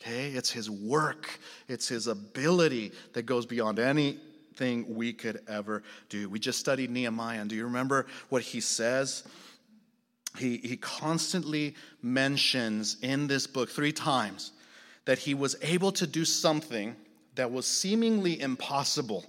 [0.00, 0.28] Okay?
[0.30, 1.38] It's his work,
[1.68, 6.28] it's his ability that goes beyond anything we could ever do.
[6.28, 9.24] We just studied Nehemiah, and do you remember what he says?
[10.38, 14.52] He, he constantly mentions in this book three times
[15.06, 16.94] that he was able to do something
[17.36, 19.24] that was seemingly impossible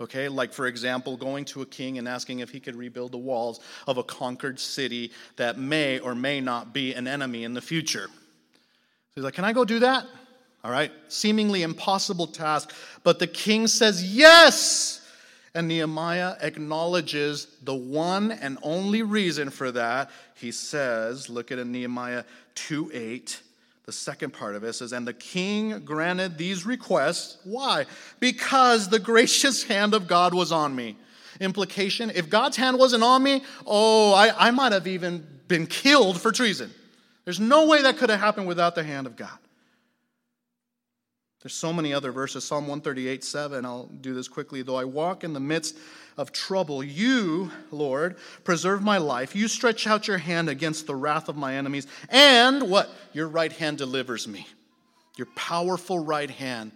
[0.00, 3.18] Okay, like for example, going to a king and asking if he could rebuild the
[3.18, 7.60] walls of a conquered city that may or may not be an enemy in the
[7.60, 8.06] future.
[8.06, 10.06] So he's like, Can I go do that?
[10.62, 15.04] All right, seemingly impossible task, but the king says yes.
[15.54, 20.10] And Nehemiah acknowledges the one and only reason for that.
[20.34, 23.42] He says, look at Nehemiah 2 8.
[23.88, 27.38] The second part of it says, And the king granted these requests.
[27.42, 27.86] Why?
[28.20, 30.98] Because the gracious hand of God was on me.
[31.40, 36.20] Implication if God's hand wasn't on me, oh, I, I might have even been killed
[36.20, 36.70] for treason.
[37.24, 39.38] There's no way that could have happened without the hand of God.
[41.42, 42.44] There's so many other verses.
[42.44, 43.64] Psalm 138, 7.
[43.64, 44.62] I'll do this quickly.
[44.62, 45.76] Though I walk in the midst
[46.16, 49.36] of trouble, you, Lord, preserve my life.
[49.36, 51.86] You stretch out your hand against the wrath of my enemies.
[52.08, 52.90] And what?
[53.12, 54.48] Your right hand delivers me.
[55.16, 56.72] Your powerful right hand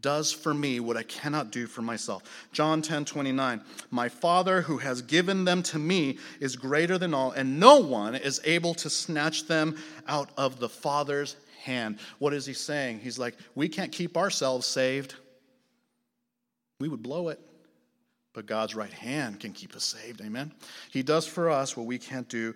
[0.00, 2.48] does for me what I cannot do for myself.
[2.52, 3.62] John 10 29.
[3.90, 8.16] My Father who has given them to me is greater than all, and no one
[8.16, 9.76] is able to snatch them
[10.08, 11.98] out of the Father's hand.
[12.18, 13.00] What is he saying?
[13.00, 15.14] He's like, we can't keep ourselves saved.
[16.80, 17.40] We would blow it.
[18.32, 20.20] But God's right hand can keep us saved.
[20.20, 20.52] Amen.
[20.90, 22.54] He does for us what we can't do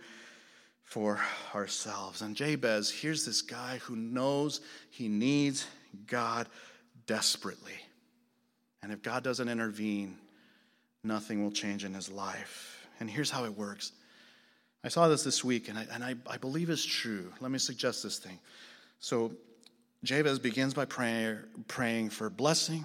[0.84, 1.20] for
[1.54, 2.22] ourselves.
[2.22, 5.66] And Jabez, here's this guy who knows he needs
[6.06, 6.48] God
[7.06, 7.72] desperately.
[8.82, 10.16] And if God doesn't intervene,
[11.02, 12.86] nothing will change in his life.
[13.00, 13.92] And here's how it works.
[14.84, 17.32] I saw this this week, and I, and I, I believe it's true.
[17.40, 18.38] Let me suggest this thing.
[19.00, 19.33] So,
[20.02, 22.85] Jabez begins by prayer, praying for blessing.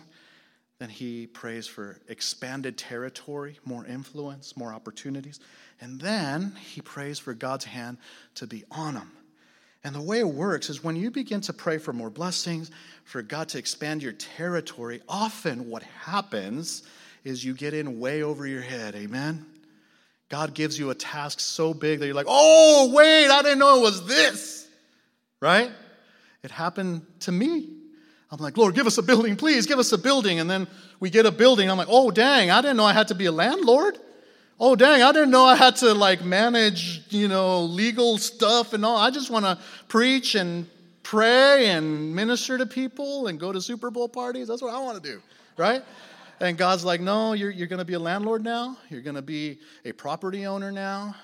[0.80, 5.42] Then he prays for expanded territory, more influence, more opportunities.
[5.82, 7.98] And then he prays for God's hand
[8.36, 9.12] to be on him.
[9.84, 12.72] And the way it works is when you begin to pray for more blessings,
[13.04, 16.84] for God to expand your territory, often what happens
[17.24, 18.96] is you get in way over your head.
[18.96, 19.46] Amen?
[20.30, 23.80] God gives you a task so big that you're like, oh, wait, I didn't know
[23.80, 24.68] it was this.
[25.42, 25.72] Right?
[26.44, 27.70] It happened to me.
[28.32, 30.40] I'm like, Lord, give us a building, please, give us a building.
[30.40, 30.68] And then
[31.00, 31.70] we get a building.
[31.70, 33.98] I'm like, oh, dang, I didn't know I had to be a landlord.
[34.62, 38.86] Oh dang i didn't know i had to like manage you know legal stuff and
[38.86, 38.98] all.
[38.98, 40.68] I just want to preach and
[41.02, 44.50] pray and minister to people and go to super bowl parties.
[44.50, 45.22] That's what i want to do
[45.56, 45.82] right?
[46.42, 48.78] And god's like no you're, you're going to be a landlord now.
[48.90, 51.16] You're going to be a property owner now.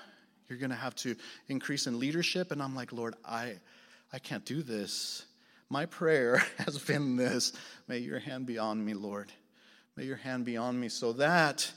[0.48, 1.14] You're going to have to
[1.48, 2.52] increase in leadership.
[2.52, 3.56] And i'm like lord i
[4.12, 5.24] i can't do this
[5.68, 7.52] my prayer has been this
[7.88, 9.32] may your hand be on me lord
[9.96, 11.70] may your hand be on me so that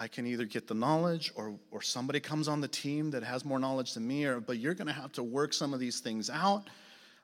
[0.00, 3.44] I can either get the knowledge or, or somebody comes on the team that has
[3.44, 5.98] more knowledge than me, or, but you're going to have to work some of these
[5.98, 6.70] things out.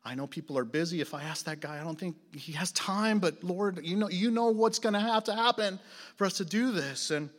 [0.04, 1.00] I know people are busy.
[1.00, 4.10] If I ask that guy, I don't think he has time, but Lord, you know,
[4.10, 5.78] you know what's going to have to happen
[6.16, 7.12] for us to do this.
[7.12, 7.30] And,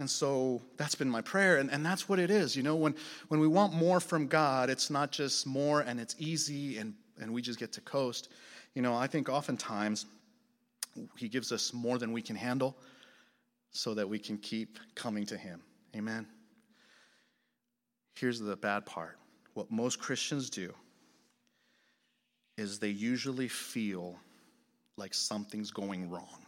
[0.00, 1.58] and so that's been my prayer.
[1.58, 2.56] And, and that's what it is.
[2.56, 2.94] You know, when,
[3.28, 7.32] when we want more from God, it's not just more and it's easy and, and
[7.32, 8.30] we just get to coast.
[8.74, 10.06] You know, I think oftentimes
[11.16, 12.76] he gives us more than we can handle
[13.72, 15.60] so that we can keep coming to Him.
[15.94, 16.26] Amen.
[18.14, 19.18] Here's the bad part
[19.54, 20.72] what most Christians do
[22.56, 24.16] is they usually feel
[24.96, 26.46] like something's going wrong.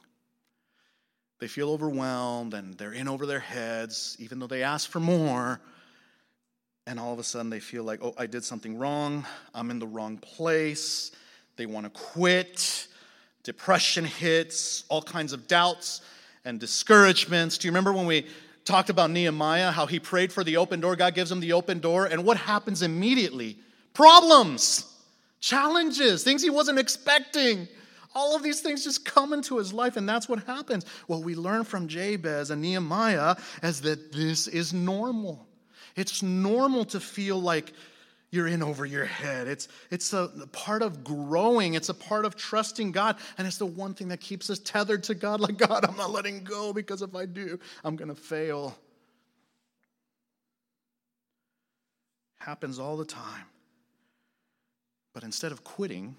[1.42, 5.60] They feel overwhelmed and they're in over their heads, even though they ask for more.
[6.86, 9.26] And all of a sudden they feel like, oh, I did something wrong.
[9.52, 11.10] I'm in the wrong place.
[11.56, 12.86] They want to quit.
[13.42, 16.02] Depression hits, all kinds of doubts
[16.44, 17.58] and discouragements.
[17.58, 18.24] Do you remember when we
[18.64, 20.94] talked about Nehemiah, how he prayed for the open door?
[20.94, 23.58] God gives him the open door, and what happens immediately?
[23.94, 24.96] Problems,
[25.40, 27.66] challenges, things he wasn't expecting.
[28.14, 30.84] All of these things just come into his life, and that's what happens.
[31.06, 35.46] What we learn from Jabez and Nehemiah is that this is normal.
[35.96, 37.72] It's normal to feel like
[38.30, 39.46] you're in over your head.
[39.46, 43.66] It's, it's a part of growing, it's a part of trusting God, and it's the
[43.66, 45.40] one thing that keeps us tethered to God.
[45.42, 48.76] Like, God, I'm not letting go because if I do, I'm going to fail.
[52.38, 53.44] Happens all the time.
[55.12, 56.16] But instead of quitting,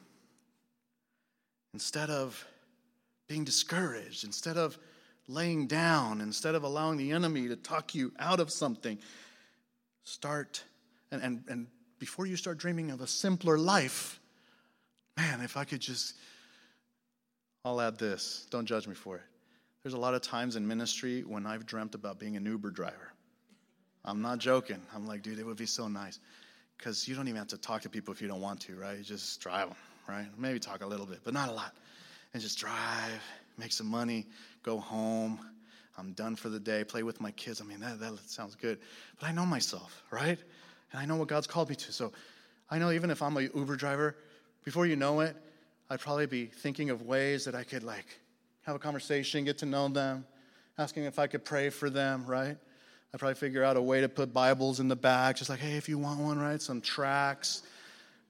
[1.74, 2.46] instead of
[3.28, 4.78] being discouraged, instead of
[5.28, 8.98] laying down, instead of allowing the enemy to talk you out of something,
[10.04, 10.64] start
[11.14, 11.68] and, and, and
[12.00, 14.20] before you start dreaming of a simpler life,
[15.16, 16.16] man, if I could just,
[17.64, 18.48] I'll add this.
[18.50, 19.22] Don't judge me for it.
[19.84, 23.14] There's a lot of times in ministry when I've dreamt about being an Uber driver.
[24.04, 24.82] I'm not joking.
[24.96, 26.20] I'm like, dude, it would be so nice.
[26.78, 28.98] Because you don't even have to talk to people if you don't want to, right?
[28.98, 30.28] You just drive them, right?
[30.38, 31.74] Maybe talk a little bit, but not a lot.
[32.34, 33.22] And just drive,
[33.58, 34.26] make some money,
[34.64, 35.40] go home.
[35.98, 37.62] I'm done for the day, play with my kids.
[37.62, 38.80] I mean, that, that sounds good.
[39.20, 40.40] But I know myself, right?
[40.94, 41.92] and I know what God's called me to.
[41.92, 42.14] So
[42.70, 44.16] I know even if I'm a Uber driver,
[44.64, 45.36] before you know it,
[45.90, 48.06] I'd probably be thinking of ways that I could like
[48.62, 50.26] have a conversation, get to know them,
[50.78, 52.56] asking if I could pray for them, right?
[53.14, 55.76] I'd probably figure out a way to put Bibles in the back, just like, hey,
[55.76, 56.62] if you want one, right?
[56.62, 57.64] Some tracks.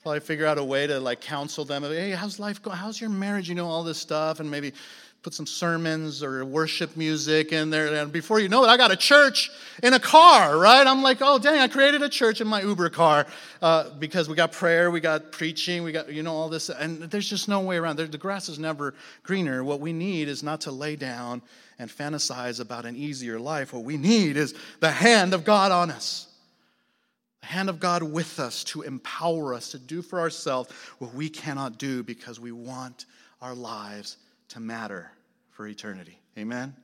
[0.03, 1.81] Probably figure out a way to like counsel them.
[1.83, 2.75] Hey, how's life going?
[2.75, 3.47] How's your marriage?
[3.47, 4.41] You know, all this stuff.
[4.41, 4.73] And maybe
[5.21, 7.95] put some sermons or worship music in there.
[7.95, 9.49] And before you know it, I got a church
[9.81, 10.85] in a car, right?
[10.85, 13.25] I'm like, oh, dang, I created a church in my Uber car
[13.61, 16.69] uh, because we got prayer, we got preaching, we got, you know, all this.
[16.69, 17.95] And there's just no way around.
[17.95, 18.93] The grass is never
[19.23, 19.63] greener.
[19.63, 21.41] What we need is not to lay down
[21.79, 23.71] and fantasize about an easier life.
[23.71, 26.27] What we need is the hand of God on us.
[27.43, 31.77] Hand of God with us to empower us to do for ourselves what we cannot
[31.77, 33.05] do because we want
[33.41, 34.17] our lives
[34.49, 35.11] to matter
[35.51, 36.17] for eternity.
[36.37, 36.75] Amen?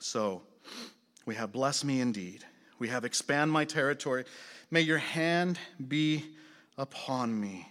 [0.00, 0.42] So,
[1.24, 2.44] we have bless me indeed.
[2.78, 4.24] We have expand my territory.
[4.70, 6.24] May your hand be
[6.76, 7.66] upon me.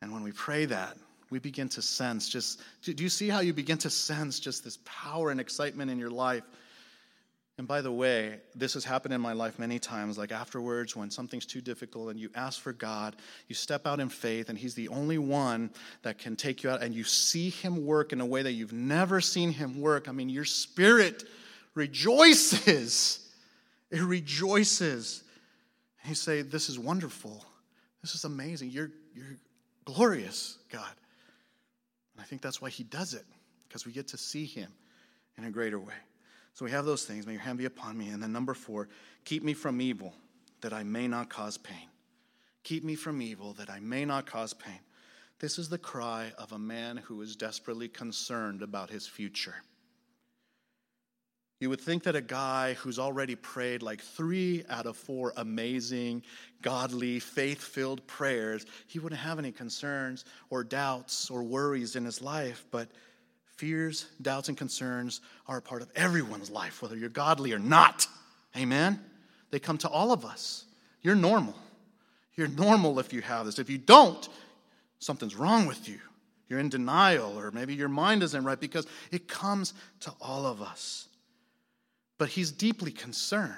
[0.00, 0.96] And when we pray that,
[1.30, 4.78] we begin to sense just, do you see how you begin to sense just this
[4.84, 6.44] power and excitement in your life?
[7.58, 10.16] And by the way, this has happened in my life many times.
[10.16, 13.16] Like afterwards, when something's too difficult and you ask for God,
[13.48, 15.70] you step out in faith, and He's the only one
[16.02, 18.72] that can take you out, and you see Him work in a way that you've
[18.72, 20.08] never seen Him work.
[20.08, 21.24] I mean, your spirit
[21.74, 23.28] rejoices.
[23.90, 25.24] It rejoices.
[26.02, 27.44] And you say, This is wonderful.
[28.02, 28.70] This is amazing.
[28.70, 29.36] You're, you're
[29.84, 30.92] glorious, God.
[32.14, 33.24] And I think that's why He does it,
[33.66, 34.70] because we get to see Him
[35.36, 35.94] in a greater way.
[36.58, 37.24] So we have those things.
[37.24, 38.08] May your hand be upon me.
[38.08, 38.88] And then number four,
[39.24, 40.12] keep me from evil
[40.60, 41.88] that I may not cause pain.
[42.64, 44.80] Keep me from evil that I may not cause pain.
[45.38, 49.54] This is the cry of a man who is desperately concerned about his future.
[51.60, 56.24] You would think that a guy who's already prayed like three out of four amazing,
[56.62, 62.20] godly, faith filled prayers, he wouldn't have any concerns or doubts or worries in his
[62.20, 62.66] life.
[62.72, 62.88] But
[63.58, 68.06] Fears, doubts, and concerns are a part of everyone's life, whether you're godly or not.
[68.56, 69.00] Amen?
[69.50, 70.64] They come to all of us.
[71.02, 71.56] You're normal.
[72.36, 73.58] You're normal if you have this.
[73.58, 74.28] If you don't,
[75.00, 75.98] something's wrong with you.
[76.48, 80.62] You're in denial, or maybe your mind isn't right because it comes to all of
[80.62, 81.08] us.
[82.16, 83.52] But he's deeply concerned.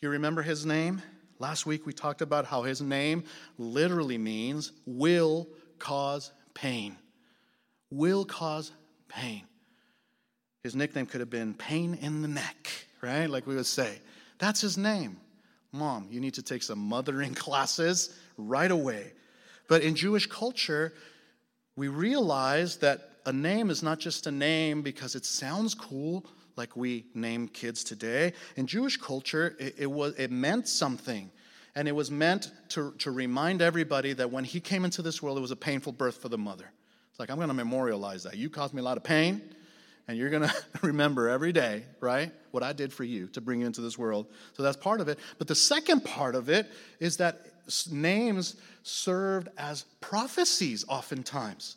[0.00, 1.02] You remember his name?
[1.40, 3.24] Last week we talked about how his name
[3.58, 5.48] literally means will
[5.80, 6.96] cause pain.
[7.90, 8.70] Will cause
[9.14, 9.42] pain.
[10.62, 12.70] His nickname could have been Pain in the Neck,
[13.02, 13.28] right?
[13.28, 13.98] Like we would say.
[14.38, 15.18] That's his name.
[15.72, 19.12] Mom, you need to take some mothering classes right away.
[19.68, 20.94] But in Jewish culture,
[21.76, 26.24] we realize that a name is not just a name because it sounds cool,
[26.56, 28.32] like we name kids today.
[28.56, 31.30] In Jewish culture, it, it, was, it meant something.
[31.74, 35.36] And it was meant to, to remind everybody that when he came into this world,
[35.36, 36.70] it was a painful birth for the mother.
[37.14, 38.36] It's like, I'm going to memorialize that.
[38.36, 39.40] You caused me a lot of pain,
[40.08, 43.60] and you're going to remember every day, right, what I did for you to bring
[43.60, 44.26] you into this world.
[44.54, 45.20] So that's part of it.
[45.38, 47.46] But the second part of it is that
[47.88, 51.76] names served as prophecies oftentimes.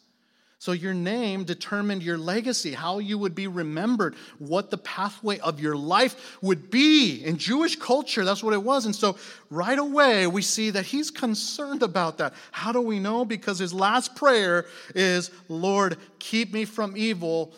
[0.59, 5.59] So your name determined your legacy, how you would be remembered, what the pathway of
[5.59, 7.23] your life would be.
[7.23, 8.87] In Jewish culture, that's what it was.
[8.87, 9.17] And so
[9.51, 12.33] right away, we see that he's concerned about that.
[12.51, 13.23] How do we know?
[13.23, 17.53] Because his last prayer is, Lord, keep me from evil,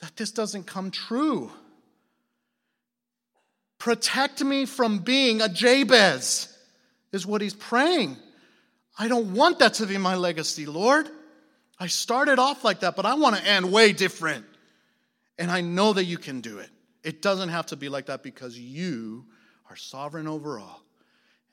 [0.00, 1.48] that this doesn't come true.
[3.78, 6.48] Protect me from being a Jabez,
[7.12, 8.16] is what he's praying.
[8.98, 11.08] I don't want that to be my legacy, Lord.
[11.82, 14.46] I started off like that, but I want to end way different.
[15.36, 16.70] And I know that you can do it.
[17.02, 19.26] It doesn't have to be like that because you
[19.68, 20.80] are sovereign over all.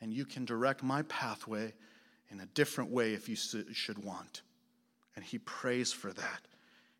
[0.01, 1.73] And you can direct my pathway
[2.29, 4.43] in a different way if you should want.
[5.15, 6.41] And he prays for that.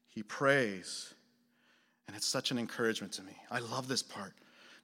[0.07, 1.13] He prays.
[2.07, 3.37] And it's such an encouragement to me.
[3.51, 4.33] I love this part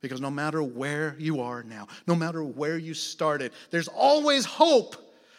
[0.02, 4.98] because no matter where you are now, no matter where you started, there's always hope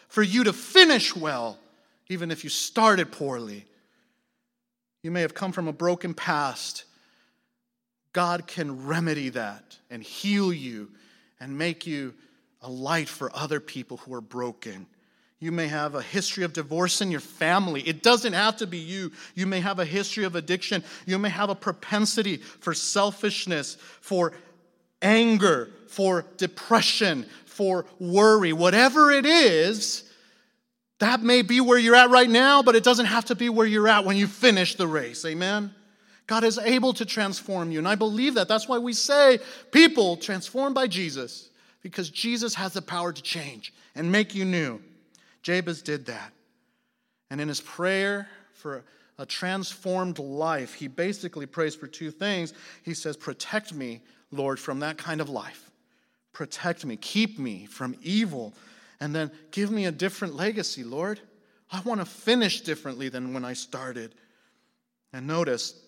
[0.09, 1.57] for you to finish well
[2.09, 3.65] even if you started poorly.
[5.03, 6.85] You may have come from a broken past.
[8.13, 10.89] God can remedy that and heal you
[11.39, 12.13] and make you
[12.61, 14.87] a light for other people who are broken.
[15.39, 17.81] You may have a history of divorce in your family.
[17.81, 19.11] It doesn't have to be you.
[19.35, 20.83] You may have a history of addiction.
[21.05, 24.33] You may have a propensity for selfishness, for
[25.01, 28.51] anger, for depression, for worry.
[28.51, 30.06] Whatever it is,
[30.99, 33.67] that may be where you're at right now, but it doesn't have to be where
[33.67, 35.25] you're at when you finish the race.
[35.25, 35.73] Amen?
[36.25, 37.77] God is able to transform you.
[37.79, 38.47] And I believe that.
[38.47, 39.39] That's why we say
[39.71, 41.49] people transformed by Jesus,
[41.81, 44.81] because Jesus has the power to change and make you new.
[45.43, 46.33] Jabez did that.
[47.29, 48.83] And in his prayer for
[49.19, 52.53] a transformed life, he basically prays for two things.
[52.83, 55.69] He says, Protect me, Lord, from that kind of life.
[56.33, 58.53] Protect me, keep me from evil
[58.99, 61.19] and then give me a different legacy, Lord.
[61.71, 64.15] I want to finish differently than when I started.
[65.13, 65.79] And notice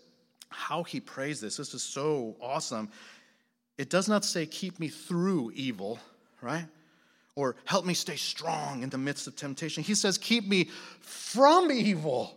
[0.49, 1.57] how he prays this.
[1.57, 2.89] This is so awesome.
[3.78, 5.99] It does not say, keep me through evil,
[6.41, 6.66] right?
[7.36, 9.84] Or help me stay strong in the midst of temptation.
[9.84, 12.36] He says, keep me from evil.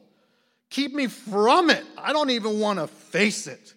[0.70, 1.84] Keep me from it.
[1.98, 3.74] I don't even want to face it.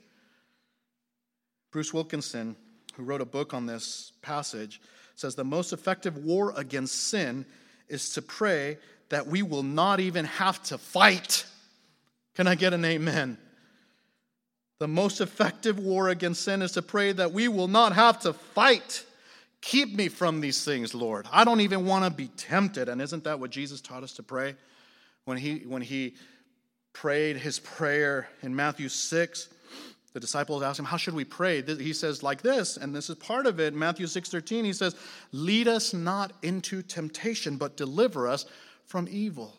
[1.72, 2.56] Bruce Wilkinson,
[2.96, 4.80] who wrote a book on this passage,
[5.16, 7.46] says the most effective war against sin
[7.88, 8.78] is to pray
[9.10, 11.46] that we will not even have to fight.
[12.36, 13.38] Can I get an amen?
[14.80, 18.34] The most effective war against sin is to pray that we will not have to
[18.34, 19.06] fight.
[19.62, 21.28] Keep me from these things, Lord.
[21.32, 22.90] I don't even want to be tempted.
[22.90, 24.56] And isn't that what Jesus taught us to pray?
[25.24, 26.16] When he, when he
[26.94, 29.50] prayed his prayer in Matthew 6,
[30.16, 31.62] the disciples asked him, How should we pray?
[31.62, 33.74] He says, like this, and this is part of it.
[33.74, 34.96] Matthew 6 13, he says,
[35.34, 38.46] Lead us not into temptation, but deliver us
[38.86, 39.58] from evil.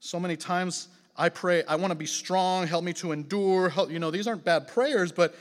[0.00, 0.88] So many times
[1.18, 3.68] I pray, I want to be strong, help me to endure.
[3.68, 5.34] Help, you know, these aren't bad prayers, but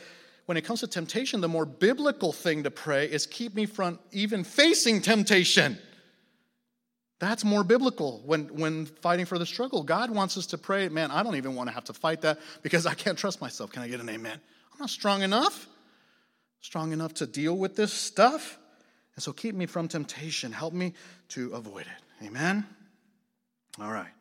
[0.45, 3.97] when it comes to temptation, the more biblical thing to pray is keep me from
[4.11, 5.78] even facing temptation.
[7.20, 9.82] That's more biblical when, when fighting for the struggle.
[9.82, 12.39] God wants us to pray, man, I don't even want to have to fight that
[12.61, 13.72] because I can't trust myself.
[13.72, 14.39] Can I get an amen?
[14.74, 15.68] I'm not strong enough,
[16.61, 18.59] strong enough to deal with this stuff.
[19.15, 20.51] And so keep me from temptation.
[20.51, 20.93] Help me
[21.30, 22.26] to avoid it.
[22.26, 22.65] Amen?
[23.82, 24.11] All right.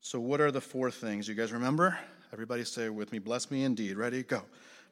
[0.00, 1.26] So, what are the four things?
[1.26, 1.98] You guys remember?
[2.32, 3.96] Everybody say with me, bless me indeed.
[3.96, 4.22] Ready?
[4.22, 4.42] Go.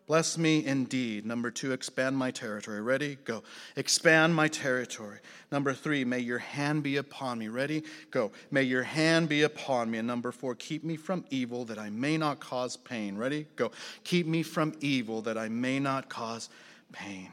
[0.07, 1.25] Bless me indeed.
[1.25, 2.83] Number two, expand my territory.
[2.83, 3.19] Ready?
[3.25, 3.43] Go.
[3.77, 5.19] Expand my territory.
[5.51, 7.49] Number three, may your hand be upon me.
[7.49, 7.85] Ready?
[8.11, 8.33] Go.
[8.51, 9.99] May your hand be upon me.
[9.99, 13.17] And number four, keep me from evil that I may not cause pain.
[13.17, 13.47] Ready?
[13.55, 13.71] Go.
[14.03, 16.49] Keep me from evil that I may not cause
[16.93, 17.33] pain.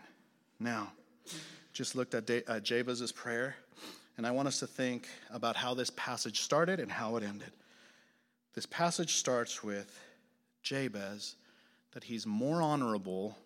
[0.59, 0.91] Now,
[1.73, 3.55] just looked at uh, Jabez's prayer,
[4.17, 7.51] and I want us to think about how this passage started and how it ended.
[8.53, 9.99] This passage starts with
[10.61, 11.35] Jabez
[11.91, 13.37] that he's more honorable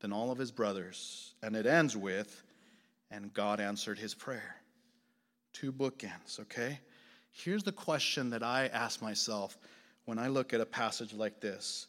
[0.00, 1.34] than all of his brothers.
[1.42, 2.42] And it ends with,
[3.10, 4.56] and God answered his prayer.
[5.52, 6.80] Two bookends, okay?
[7.30, 9.56] Here's the question that I ask myself
[10.04, 11.86] when I look at a passage like this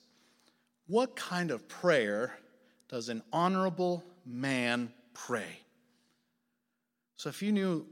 [0.87, 2.37] What kind of prayer
[2.87, 5.59] does an honorable man pray?
[7.17, 7.85] So if you knew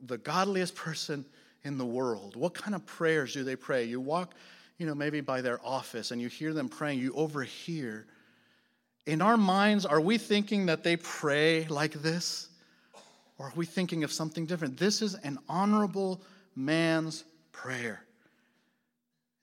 [0.00, 1.24] the godliest person
[1.64, 3.84] in the world, what kind of prayers do they pray?
[3.84, 4.34] You walk
[4.80, 8.06] you know, maybe by their office and you hear them praying, you overhear.
[9.04, 12.48] In our minds, are we thinking that they pray like this?
[13.36, 14.78] Or are we thinking of something different?
[14.78, 16.22] This is an honorable
[16.56, 18.02] man's prayer.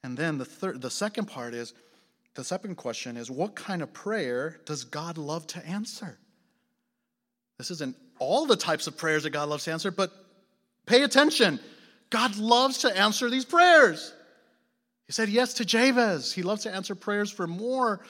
[0.03, 1.73] And then the third the second part is
[2.33, 6.17] the second question is what kind of prayer does God love to answer?
[7.59, 10.11] This isn't all the types of prayers that God loves to answer, but
[10.87, 11.59] pay attention.
[12.09, 14.13] God loves to answer these prayers.
[15.07, 16.33] He said yes to Jabez.
[16.33, 18.01] He loves to answer prayers for more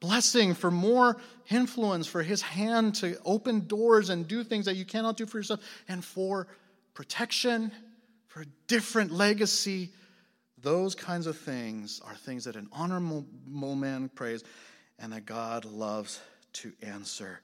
[0.00, 1.16] blessing, for more
[1.50, 5.38] influence, for his hand to open doors and do things that you cannot do for
[5.38, 6.46] yourself, and for
[6.92, 7.72] protection,
[8.26, 9.90] for a different legacy.
[10.60, 14.44] Those kinds of things are things that an honorable man prays
[14.98, 16.20] and that God loves
[16.54, 17.40] to answer.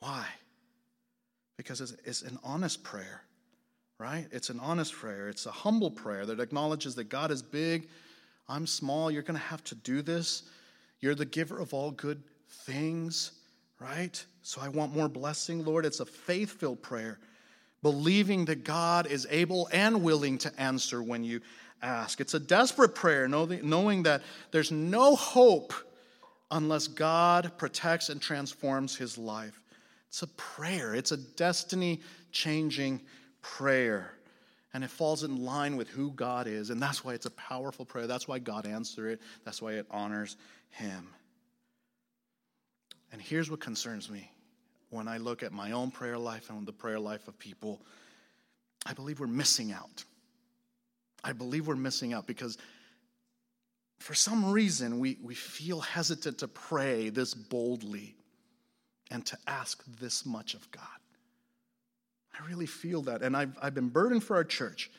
[0.00, 0.26] Why?
[1.56, 3.22] Because it's, an honest prayer,
[3.98, 4.26] right?
[4.32, 5.28] It's an honest prayer.
[5.28, 7.88] It's a humble prayer that acknowledges that God is big
[8.48, 9.10] I'm small.
[9.10, 10.42] You're going to have to do this.
[11.00, 13.32] You're the giver of all good things,
[13.80, 14.22] right?
[14.42, 15.86] So I want more blessing, Lord.
[15.86, 17.18] It's a faith filled prayer,
[17.82, 21.40] believing that God is able and willing to answer when you
[21.82, 22.20] ask.
[22.20, 25.72] It's a desperate prayer, knowing that there's no hope
[26.50, 29.60] unless God protects and transforms his life.
[30.08, 33.00] It's a prayer, it's a destiny changing
[33.44, 34.10] prayer
[34.72, 36.70] and it falls in line with who God is.
[36.70, 38.08] And that's why it's a powerful prayer.
[38.08, 39.20] That's why God answered it.
[39.44, 40.36] That's why it honors
[40.70, 41.08] Him.
[43.12, 44.28] And here's what concerns me
[44.90, 47.80] when I look at my own prayer life and the prayer life of people.
[48.84, 50.04] I believe we're missing out.
[51.22, 52.58] I believe we're missing out because
[54.00, 58.16] for some reason we, we feel hesitant to pray this boldly
[59.10, 60.82] and to ask this much of God.
[62.38, 63.22] I really feel that.
[63.22, 64.90] And I've, I've been burdened for our church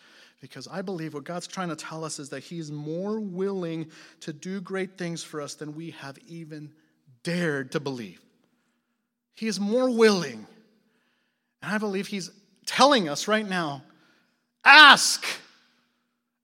[0.42, 3.88] because I believe what God's trying to tell us is that He's more willing
[4.22, 6.72] to do great things for us than we have even
[7.24, 8.22] dared to believe.
[9.34, 10.46] He is more willing.
[11.62, 12.32] And I believe He's
[12.66, 13.84] telling us right now
[14.64, 15.26] ask,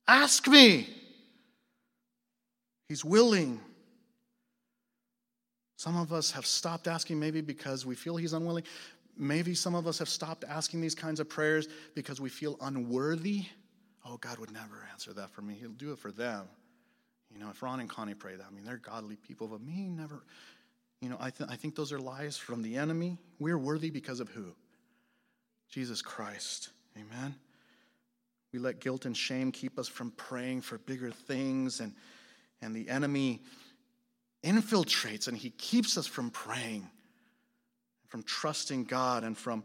[0.08, 0.90] ask me.
[2.88, 3.60] He's willing.
[5.78, 8.64] Some of us have stopped asking maybe because we feel He's unwilling.
[9.22, 13.46] Maybe some of us have stopped asking these kinds of prayers because we feel unworthy.
[14.04, 15.54] Oh, God would never answer that for me.
[15.54, 16.48] He'll do it for them.
[17.32, 19.90] You know, if Ron and Connie pray that, I mean, they're godly people, but me
[19.90, 20.24] never.
[21.02, 23.20] You know, I, th- I think those are lies from the enemy.
[23.38, 24.56] We're worthy because of who?
[25.70, 26.70] Jesus Christ.
[26.98, 27.36] Amen.
[28.52, 31.94] We let guilt and shame keep us from praying for bigger things, and,
[32.60, 33.44] and the enemy
[34.44, 36.90] infiltrates and he keeps us from praying
[38.12, 39.64] from trusting God and from,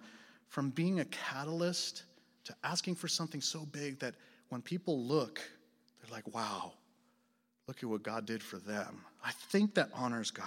[0.48, 2.04] from being a catalyst
[2.44, 4.14] to asking for something so big that
[4.50, 5.42] when people look,
[6.00, 6.72] they're like, wow,
[7.66, 9.00] look at what God did for them.
[9.24, 10.46] I think that honors God.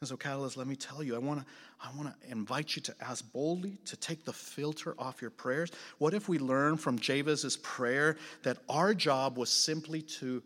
[0.00, 1.46] And so, Catalyst, let me tell you, I want to
[1.80, 5.70] I want to invite you to ask boldly, to take the filter off your prayers.
[5.98, 10.42] What if we learn from Jabez's prayer that our job was simply to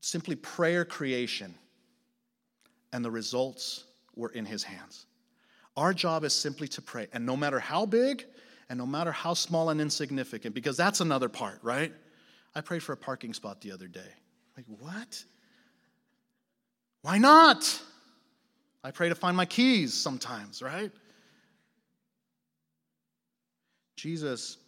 [0.00, 1.54] simply prayer creation,
[2.92, 3.84] and the results
[4.16, 5.06] were in his hands?
[5.80, 8.26] Our job is simply to pray, and no matter how big
[8.68, 11.90] and no matter how small and insignificant, because that's another part, right?
[12.54, 14.12] I prayed for a parking spot the other day.
[14.58, 15.24] Like, what?
[17.00, 17.80] Why not?
[18.84, 20.92] I pray to find my keys sometimes, right?
[23.96, 24.58] Jesus'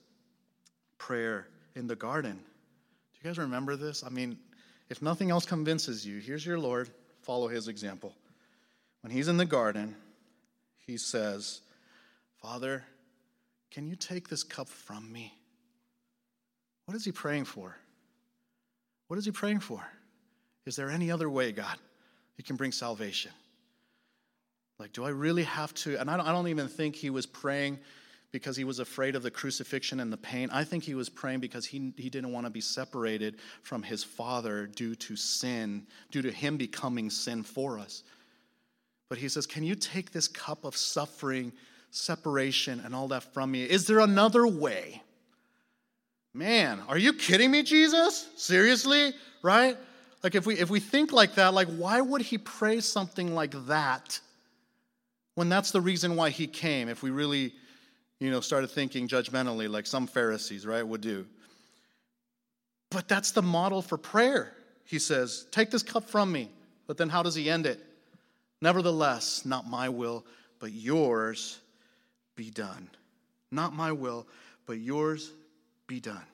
[0.96, 1.46] prayer
[1.76, 2.36] in the garden.
[2.36, 4.02] Do you guys remember this?
[4.02, 4.38] I mean,
[4.88, 6.88] if nothing else convinces you, here's your Lord.
[7.20, 8.14] Follow his example.
[9.02, 9.94] When he's in the garden,
[10.86, 11.60] he says,
[12.40, 12.84] Father,
[13.70, 15.32] can you take this cup from me?
[16.86, 17.76] What is he praying for?
[19.08, 19.82] What is he praying for?
[20.66, 21.76] Is there any other way, God,
[22.36, 23.32] you can bring salvation?
[24.78, 25.96] Like, do I really have to?
[25.96, 27.78] And I don't, I don't even think he was praying
[28.32, 30.48] because he was afraid of the crucifixion and the pain.
[30.50, 34.02] I think he was praying because he, he didn't want to be separated from his
[34.02, 38.02] father due to sin, due to him becoming sin for us.
[39.12, 41.52] But he says, Can you take this cup of suffering,
[41.90, 43.62] separation, and all that from me?
[43.62, 45.02] Is there another way?
[46.32, 48.26] Man, are you kidding me, Jesus?
[48.38, 49.12] Seriously?
[49.42, 49.76] Right?
[50.22, 53.66] Like if we if we think like that, like why would he pray something like
[53.66, 54.18] that?
[55.34, 57.52] when that's the reason why he came, if we really,
[58.18, 61.26] you know, started thinking judgmentally like some Pharisees, right, would do.
[62.90, 64.54] But that's the model for prayer.
[64.86, 66.50] He says, Take this cup from me.
[66.86, 67.78] But then how does he end it?
[68.62, 70.24] Nevertheless, not my will,
[70.60, 71.58] but yours
[72.36, 72.88] be done.
[73.50, 74.26] Not my will,
[74.66, 75.32] but yours
[75.88, 76.24] be done.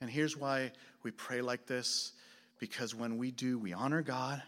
[0.00, 0.72] And here's why
[1.04, 2.12] we pray like this
[2.58, 4.42] because when we do, we honor God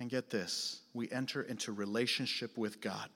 [0.00, 3.08] and get this we enter into relationship with God.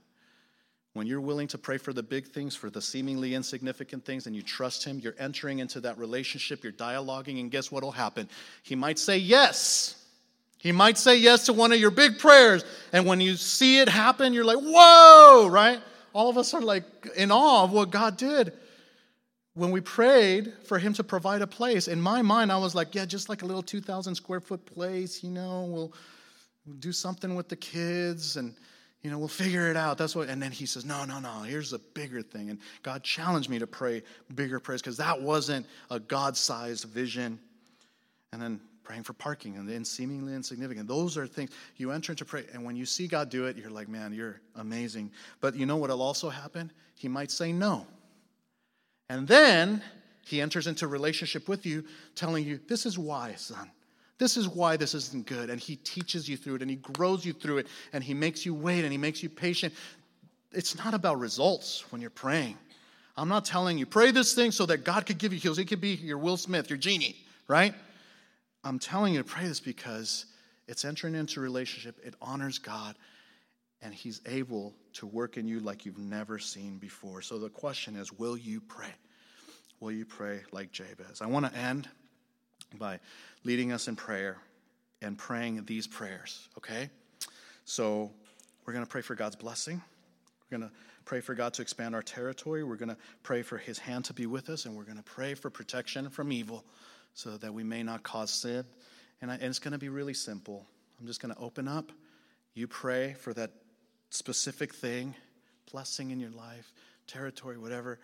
[0.92, 4.36] When you're willing to pray for the big things, for the seemingly insignificant things, and
[4.36, 8.28] you trust Him, you're entering into that relationship, you're dialoguing, and guess what will happen?
[8.62, 9.95] He might say yes.
[10.66, 12.64] He might say yes to one of your big prayers.
[12.92, 15.80] And when you see it happen, you're like, whoa, right?
[16.12, 16.84] All of us are like
[17.16, 18.52] in awe of what God did.
[19.54, 22.94] When we prayed for Him to provide a place, in my mind, I was like,
[22.94, 25.92] yeah, just like a little 2,000 square foot place, you know, we'll
[26.66, 28.54] We'll do something with the kids and
[29.02, 29.98] you know, we'll figure it out.
[29.98, 32.50] That's what, and then he says, no, no, no, here's a bigger thing.
[32.50, 34.02] And God challenged me to pray
[34.34, 37.38] bigger prayers because that wasn't a God sized vision.
[38.32, 40.86] And then praying for parking and then seemingly insignificant.
[40.86, 43.70] Those are things you enter into prayer, And when you see God do it, you're
[43.70, 45.10] like, man, you're amazing.
[45.40, 46.70] But you know what will also happen?
[46.94, 47.84] He might say no.
[49.10, 49.82] And then
[50.24, 51.84] he enters into relationship with you,
[52.14, 53.70] telling you, this is why, son.
[54.18, 55.50] This is why this isn't good.
[55.50, 58.46] And he teaches you through it and he grows you through it and he makes
[58.46, 59.74] you wait and he makes you patient.
[60.52, 62.56] It's not about results when you're praying.
[63.16, 65.58] I'm not telling you, pray this thing so that God could give you heals.
[65.58, 67.16] He could be your Will Smith, your genie,
[67.48, 67.74] right?
[68.66, 70.26] I'm telling you to pray this because
[70.66, 72.96] it's entering into relationship, it honors God,
[73.80, 77.22] and He's able to work in you like you've never seen before.
[77.22, 78.92] So the question is will you pray?
[79.78, 81.20] Will you pray like Jabez?
[81.20, 81.88] I want to end
[82.76, 82.98] by
[83.44, 84.38] leading us in prayer
[85.00, 86.90] and praying these prayers, okay?
[87.66, 88.10] So
[88.64, 89.80] we're going to pray for God's blessing.
[90.50, 92.64] We're going to pray for God to expand our territory.
[92.64, 95.04] We're going to pray for His hand to be with us, and we're going to
[95.04, 96.64] pray for protection from evil
[97.16, 98.62] so that we may not cause sin.
[99.22, 100.66] And, I, and it's going to be really simple.
[101.00, 101.90] I'm just going to open up.
[102.54, 103.50] You pray for that
[104.10, 105.14] specific thing,
[105.72, 106.70] blessing in your life,
[107.06, 107.98] territory, whatever.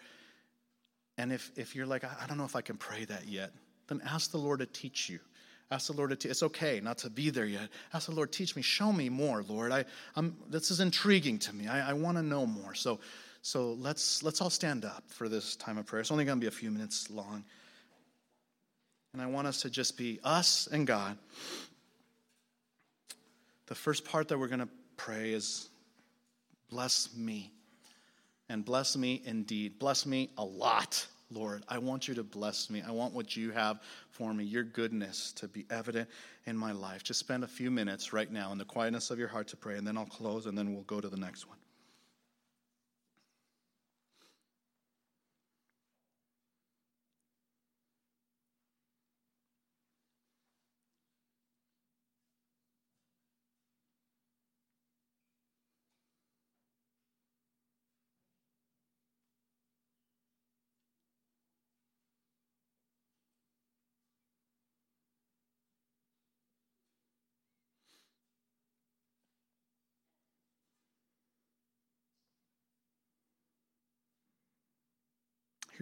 [1.18, 3.52] And if, if you're like, I, don't know if I can pray that yet,
[3.88, 5.20] then ask the Lord to teach you.
[5.70, 6.30] Ask the Lord to teach.
[6.30, 7.68] It's okay not to be there yet.
[7.92, 9.72] Ask the Lord, teach me, show me more, Lord.
[9.72, 9.84] I,
[10.16, 11.68] I'm, this is intriguing to me.
[11.68, 12.74] I, I want to know more.
[12.74, 12.98] So,
[13.42, 16.00] so let's let's all stand up for this time of prayer.
[16.00, 17.44] It's only going to be a few minutes long,
[19.12, 21.18] and I want us to just be us and God.
[23.66, 25.68] The first part that we're going to pray is,
[26.70, 27.50] bless me,
[28.48, 29.78] and bless me indeed.
[29.78, 31.06] Bless me a lot.
[31.30, 32.82] Lord, I want you to bless me.
[32.86, 36.08] I want what you have for me, your goodness to be evident
[36.44, 37.02] in my life.
[37.02, 39.78] Just spend a few minutes right now in the quietness of your heart to pray,
[39.78, 41.56] and then I'll close, and then we'll go to the next one.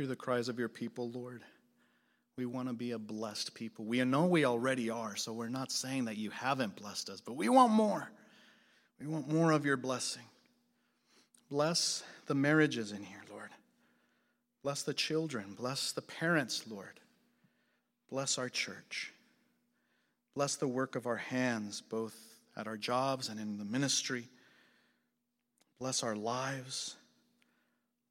[0.00, 1.42] Hear the cries of your people, Lord.
[2.38, 3.84] We want to be a blessed people.
[3.84, 7.34] We know we already are, so we're not saying that you haven't blessed us, but
[7.34, 8.10] we want more.
[8.98, 10.22] We want more of your blessing.
[11.50, 13.50] Bless the marriages in here, Lord.
[14.62, 15.52] Bless the children.
[15.54, 16.98] Bless the parents, Lord.
[18.08, 19.12] Bless our church.
[20.34, 22.16] Bless the work of our hands, both
[22.56, 24.28] at our jobs and in the ministry.
[25.78, 26.96] Bless our lives.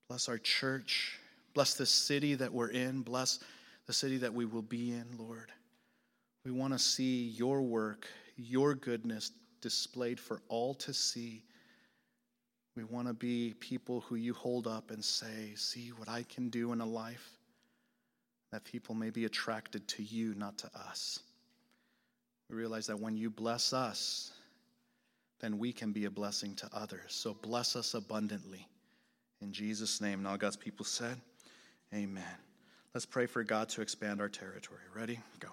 [0.07, 1.18] Bless our church.
[1.53, 3.01] Bless the city that we're in.
[3.01, 3.39] Bless
[3.87, 5.51] the city that we will be in, Lord.
[6.45, 9.31] We want to see your work, your goodness
[9.61, 11.43] displayed for all to see.
[12.75, 16.49] We want to be people who you hold up and say, See what I can
[16.49, 17.37] do in a life,
[18.51, 21.19] that people may be attracted to you, not to us.
[22.49, 24.31] We realize that when you bless us,
[25.39, 27.01] then we can be a blessing to others.
[27.09, 28.67] So bless us abundantly.
[29.41, 30.23] In Jesus' name.
[30.23, 31.17] Now, God's people said,
[31.93, 32.23] Amen.
[32.93, 34.81] Let's pray for God to expand our territory.
[34.95, 35.19] Ready?
[35.39, 35.49] Go.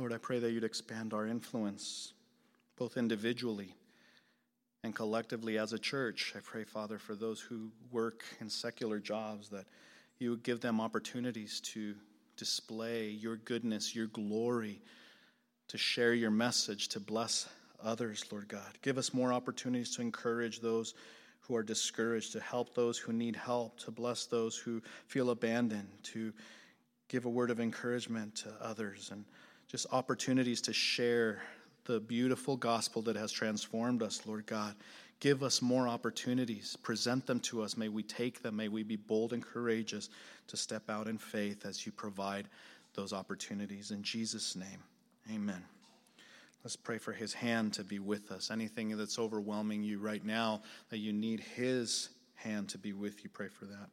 [0.00, 2.14] Lord, I pray that you'd expand our influence,
[2.78, 3.74] both individually
[4.82, 6.32] and collectively as a church.
[6.34, 9.66] I pray, Father, for those who work in secular jobs, that
[10.18, 11.94] you would give them opportunities to
[12.38, 14.80] display your goodness, your glory,
[15.68, 17.46] to share your message, to bless
[17.84, 18.78] others, Lord God.
[18.80, 20.94] Give us more opportunities to encourage those
[21.40, 25.90] who are discouraged, to help those who need help, to bless those who feel abandoned,
[26.04, 26.32] to
[27.08, 29.10] give a word of encouragement to others.
[29.12, 29.26] And
[29.70, 31.40] just opportunities to share
[31.84, 34.74] the beautiful gospel that has transformed us, Lord God.
[35.20, 36.76] Give us more opportunities.
[36.82, 37.76] Present them to us.
[37.76, 38.56] May we take them.
[38.56, 40.10] May we be bold and courageous
[40.48, 42.48] to step out in faith as you provide
[42.94, 43.92] those opportunities.
[43.92, 44.82] In Jesus' name,
[45.32, 45.62] amen.
[46.64, 48.50] Let's pray for his hand to be with us.
[48.50, 53.30] Anything that's overwhelming you right now that you need his hand to be with you,
[53.30, 53.88] pray for that.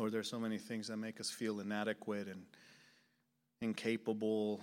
[0.00, 2.46] Lord, there are so many things that make us feel inadequate and
[3.60, 4.62] incapable,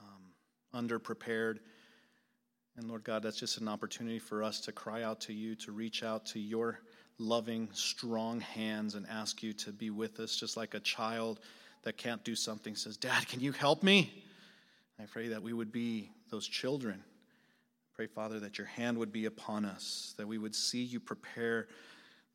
[0.00, 1.58] um, underprepared.
[2.76, 5.72] And Lord God, that's just an opportunity for us to cry out to you, to
[5.72, 6.78] reach out to your
[7.18, 11.40] loving, strong hands and ask you to be with us, just like a child
[11.82, 14.22] that can't do something says, Dad, can you help me?
[15.00, 17.02] I pray that we would be those children.
[17.96, 21.66] Pray, Father, that your hand would be upon us, that we would see you prepare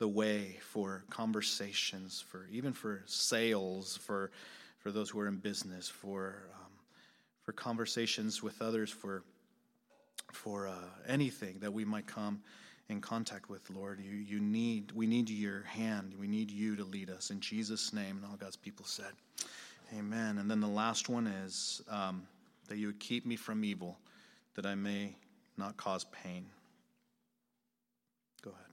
[0.01, 4.31] the way for conversations, for even for sales, for
[4.79, 6.71] for those who are in business, for um,
[7.43, 9.21] for conversations with others, for
[10.33, 10.73] for uh,
[11.07, 12.41] anything that we might come
[12.89, 13.99] in contact with, Lord.
[14.01, 16.15] You you need we need your hand.
[16.19, 18.17] We need you to lead us in Jesus' name.
[18.17, 19.13] And all God's people said,
[19.95, 20.39] Amen.
[20.39, 22.23] And then the last one is um,
[22.69, 23.99] that you would keep me from evil,
[24.55, 25.15] that I may
[25.57, 26.47] not cause pain.
[28.43, 28.71] Go ahead.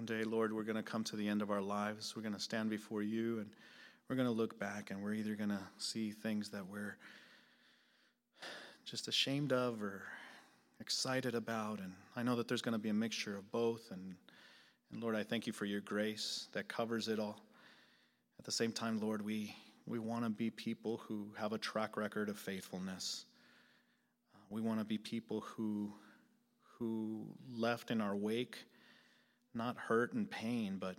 [0.00, 2.16] One day, Lord, we're going to come to the end of our lives.
[2.16, 3.50] We're going to stand before you and
[4.08, 6.96] we're going to look back and we're either going to see things that we're
[8.86, 10.04] just ashamed of or
[10.80, 11.80] excited about.
[11.80, 13.90] And I know that there's going to be a mixture of both.
[13.90, 14.14] And,
[14.90, 17.38] and Lord, I thank you for your grace that covers it all.
[18.38, 19.54] At the same time, Lord, we,
[19.86, 23.26] we want to be people who have a track record of faithfulness.
[24.48, 25.92] We want to be people who,
[26.78, 28.64] who left in our wake
[29.54, 30.96] not hurt and pain, but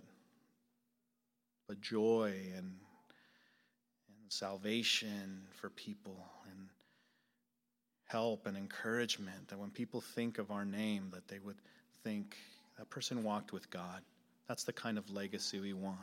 [1.68, 2.74] but joy and
[4.08, 6.68] and salvation for people and
[8.04, 11.56] help and encouragement that when people think of our name that they would
[12.04, 12.36] think
[12.78, 14.02] that person walked with God.
[14.48, 15.98] That's the kind of legacy we want.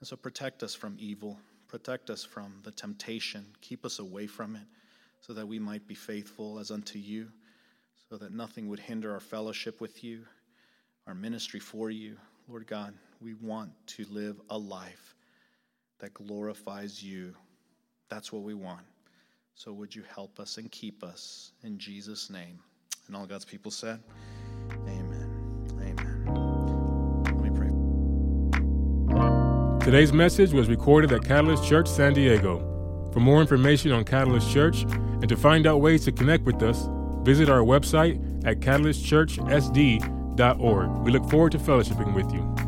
[0.00, 1.38] And so protect us from evil,
[1.68, 4.62] protect us from the temptation, keep us away from it,
[5.20, 7.28] so that we might be faithful as unto you,
[8.08, 10.24] so that nothing would hinder our fellowship with you,
[11.06, 12.16] our ministry for you.
[12.48, 15.14] Lord God, we want to live a life
[15.98, 17.34] that glorifies you.
[18.08, 18.82] That's what we want.
[19.54, 22.58] So would you help us and keep us in Jesus' name?
[23.06, 24.00] And all God's people said,
[24.86, 25.68] Amen.
[25.80, 27.22] Amen.
[27.24, 27.70] Let me pray.
[29.84, 32.68] Today's message was recorded at Catalyst Church San Diego.
[33.12, 36.88] For more information on Catalyst Church and to find out ways to connect with us,
[37.22, 38.60] visit our website at
[41.04, 42.61] We look forward to fellowshipping with you.